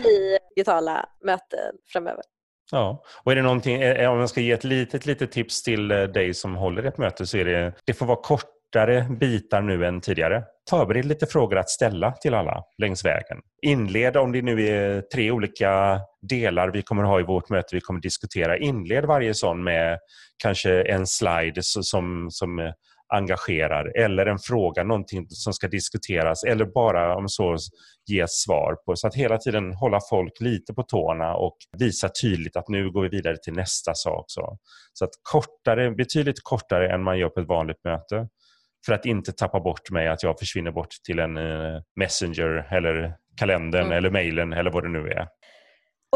i 0.04 0.38
digitala 0.54 1.08
möten 1.24 1.74
framöver. 1.92 2.22
Ja, 2.72 3.04
och 3.24 3.32
är 3.32 3.36
det 3.36 3.42
någonting, 3.42 3.82
eh, 3.82 4.00
eh, 4.00 4.10
om 4.10 4.20
jag 4.20 4.30
ska 4.30 4.40
ge 4.40 4.52
ett 4.52 4.64
litet, 4.64 5.06
litet 5.06 5.32
tips 5.32 5.62
till 5.62 5.90
eh, 5.90 6.02
dig 6.02 6.34
som 6.34 6.56
håller 6.56 6.82
ett 6.82 6.98
möte 6.98 7.26
så 7.26 7.36
är 7.36 7.44
det, 7.44 7.72
det 7.84 7.94
får 7.94 8.06
vara 8.06 8.20
kortare 8.22 9.06
bitar 9.20 9.62
nu 9.62 9.86
än 9.86 10.00
tidigare. 10.00 10.44
Förbered 10.70 11.04
lite 11.04 11.26
frågor 11.26 11.58
att 11.58 11.70
ställa 11.70 12.12
till 12.12 12.34
alla 12.34 12.64
längs 12.78 13.04
vägen. 13.04 13.38
Inled, 13.62 14.16
om 14.16 14.32
det 14.32 14.42
nu 14.42 14.66
är 14.66 15.00
tre 15.00 15.30
olika 15.30 16.00
delar 16.22 16.68
vi 16.68 16.82
kommer 16.82 17.02
ha 17.02 17.20
i 17.20 17.22
vårt 17.22 17.48
möte 17.48 17.74
vi 17.74 17.80
kommer 17.80 18.00
diskutera, 18.00 18.58
inled 18.58 19.04
varje 19.04 19.34
sån 19.34 19.64
med 19.64 19.98
kanske 20.42 20.82
en 20.82 21.06
slide 21.06 21.62
som, 21.62 22.30
som 22.30 22.72
engagerar 23.08 23.98
eller 23.98 24.26
en 24.26 24.38
fråga, 24.38 24.84
någonting 24.84 25.26
som 25.28 25.52
ska 25.52 25.68
diskuteras 25.68 26.44
eller 26.44 26.64
bara 26.64 27.16
om 27.16 27.28
så 27.28 27.56
ge 28.06 28.24
svar 28.28 28.74
på. 28.74 28.96
Så 28.96 29.06
att 29.06 29.14
hela 29.14 29.38
tiden 29.38 29.72
hålla 29.72 30.00
folk 30.10 30.40
lite 30.40 30.74
på 30.74 30.82
tårna 30.82 31.34
och 31.34 31.56
visa 31.78 32.08
tydligt 32.22 32.56
att 32.56 32.68
nu 32.68 32.90
går 32.90 33.02
vi 33.02 33.08
vidare 33.08 33.36
till 33.36 33.52
nästa 33.52 33.94
sak. 33.94 34.24
Så, 34.28 34.58
så 34.92 35.04
att 35.04 35.10
kortare, 35.22 35.90
betydligt 35.90 36.40
kortare 36.42 36.94
än 36.94 37.02
man 37.02 37.18
gör 37.18 37.28
på 37.28 37.40
ett 37.40 37.48
vanligt 37.48 37.84
möte. 37.84 38.28
För 38.86 38.92
att 38.92 39.06
inte 39.06 39.32
tappa 39.32 39.60
bort 39.60 39.90
mig, 39.90 40.08
att 40.08 40.22
jag 40.22 40.38
försvinner 40.38 40.70
bort 40.70 40.90
till 41.04 41.18
en 41.18 41.36
uh, 41.36 41.80
Messenger 41.96 42.74
eller 42.74 43.14
kalendern 43.36 43.84
mm. 43.86 43.98
eller 43.98 44.10
mejlen 44.10 44.52
eller 44.52 44.70
vad 44.70 44.82
det 44.82 44.88
nu 44.88 45.08
är. 45.08 45.28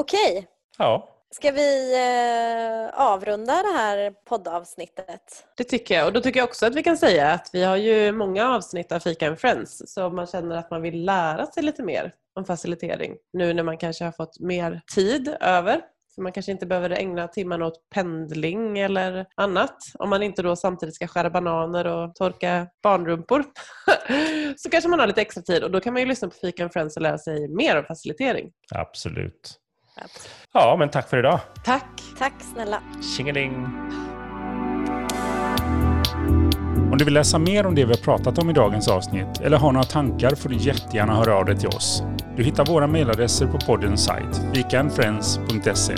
Okej. 0.01 0.47
Ja. 0.79 1.20
Ska 1.35 1.51
vi 1.51 1.95
eh, 1.95 3.01
avrunda 3.01 3.53
det 3.53 3.73
här 3.79 4.11
poddavsnittet? 4.11 5.47
Det 5.57 5.65
tycker 5.65 5.95
jag. 5.95 6.07
Och 6.07 6.13
då 6.13 6.21
tycker 6.21 6.41
jag 6.41 6.49
också 6.49 6.67
att 6.67 6.75
vi 6.75 6.83
kan 6.83 6.97
säga 6.97 7.33
att 7.33 7.51
vi 7.53 7.63
har 7.63 7.77
ju 7.77 8.13
många 8.13 8.49
avsnitt 8.49 8.93
av 8.93 9.01
Fika 9.01 9.29
and 9.29 9.39
Friends. 9.39 9.83
Så 9.87 10.07
om 10.07 10.17
man 10.17 10.27
känner 10.27 10.57
att 10.57 10.71
man 10.71 10.83
vill 10.83 11.05
lära 11.05 11.47
sig 11.47 11.63
lite 11.63 11.83
mer 11.83 12.15
om 12.35 12.45
facilitering 12.45 13.17
nu 13.33 13.55
när 13.55 13.63
man 13.63 13.79
kanske 13.79 14.05
har 14.05 14.13
fått 14.13 14.41
mer 14.41 14.81
tid 14.95 15.37
över 15.41 15.81
för 16.15 16.23
man 16.23 16.33
kanske 16.33 16.53
inte 16.53 16.67
behöver 16.67 16.91
ägna 16.91 17.29
timmarna 17.29 17.67
åt 17.67 17.91
pendling 17.95 18.79
eller 18.79 19.27
annat. 19.35 19.77
Om 19.95 20.11
man 20.11 20.23
inte 20.23 20.43
då 20.43 20.57
samtidigt 20.57 20.95
ska 20.95 21.07
skära 21.07 21.31
bananer 21.31 21.87
och 21.87 22.15
torka 22.15 22.67
barnrumpor. 22.83 23.45
så 24.57 24.71
kanske 24.71 24.91
man 24.91 25.01
har 25.01 25.07
lite 25.07 25.21
extra 25.21 25.43
tid 25.43 25.65
och 25.65 25.71
då 25.71 25.81
kan 25.81 25.93
man 25.93 26.03
ju 26.03 26.09
lyssna 26.09 26.29
på 26.29 26.35
Fika 26.35 26.63
and 26.63 26.73
Friends 26.73 26.97
och 26.97 27.03
lära 27.03 27.19
sig 27.19 27.49
mer 27.49 27.79
om 27.79 27.85
facilitering. 27.85 28.53
Absolut. 28.75 29.61
Ja, 30.53 30.77
men 30.79 30.91
tack 30.91 31.09
för 31.09 31.19
idag. 31.19 31.41
Tack. 31.65 31.85
Tack 32.19 32.33
snälla. 32.55 32.83
Tjingeling. 33.17 33.67
Om 36.93 36.99
du 36.99 37.05
vill 37.05 37.15
läsa 37.15 37.39
mer 37.39 37.67
om 37.67 37.75
det 37.75 37.85
vi 37.85 37.93
har 37.93 38.05
pratat 38.05 38.39
om 38.39 38.51
i 38.51 38.53
dagens 38.53 38.89
avsnitt 38.89 39.41
eller 39.41 39.57
har 39.57 39.73
några 39.73 39.85
tankar 39.85 40.35
får 40.35 40.49
du 40.49 40.57
jättegärna 40.57 41.15
höra 41.15 41.37
av 41.37 41.45
dig 41.45 41.57
till 41.59 41.69
oss. 41.69 42.03
Du 42.37 42.43
hittar 42.45 42.67
våra 42.67 42.87
mejladresser 42.87 43.47
på 43.47 43.59
poddens 43.59 44.05
sajt, 44.05 44.41
fikaandfriends.se. 44.55 45.97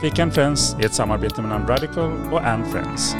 Fika 0.00 0.30
Friends 0.30 0.74
är 0.74 0.86
ett 0.86 0.94
samarbete 0.94 1.42
mellan 1.42 1.66
Radical 1.68 2.12
och 2.32 2.46
Ann 2.46 2.64
Friends. 2.64 3.16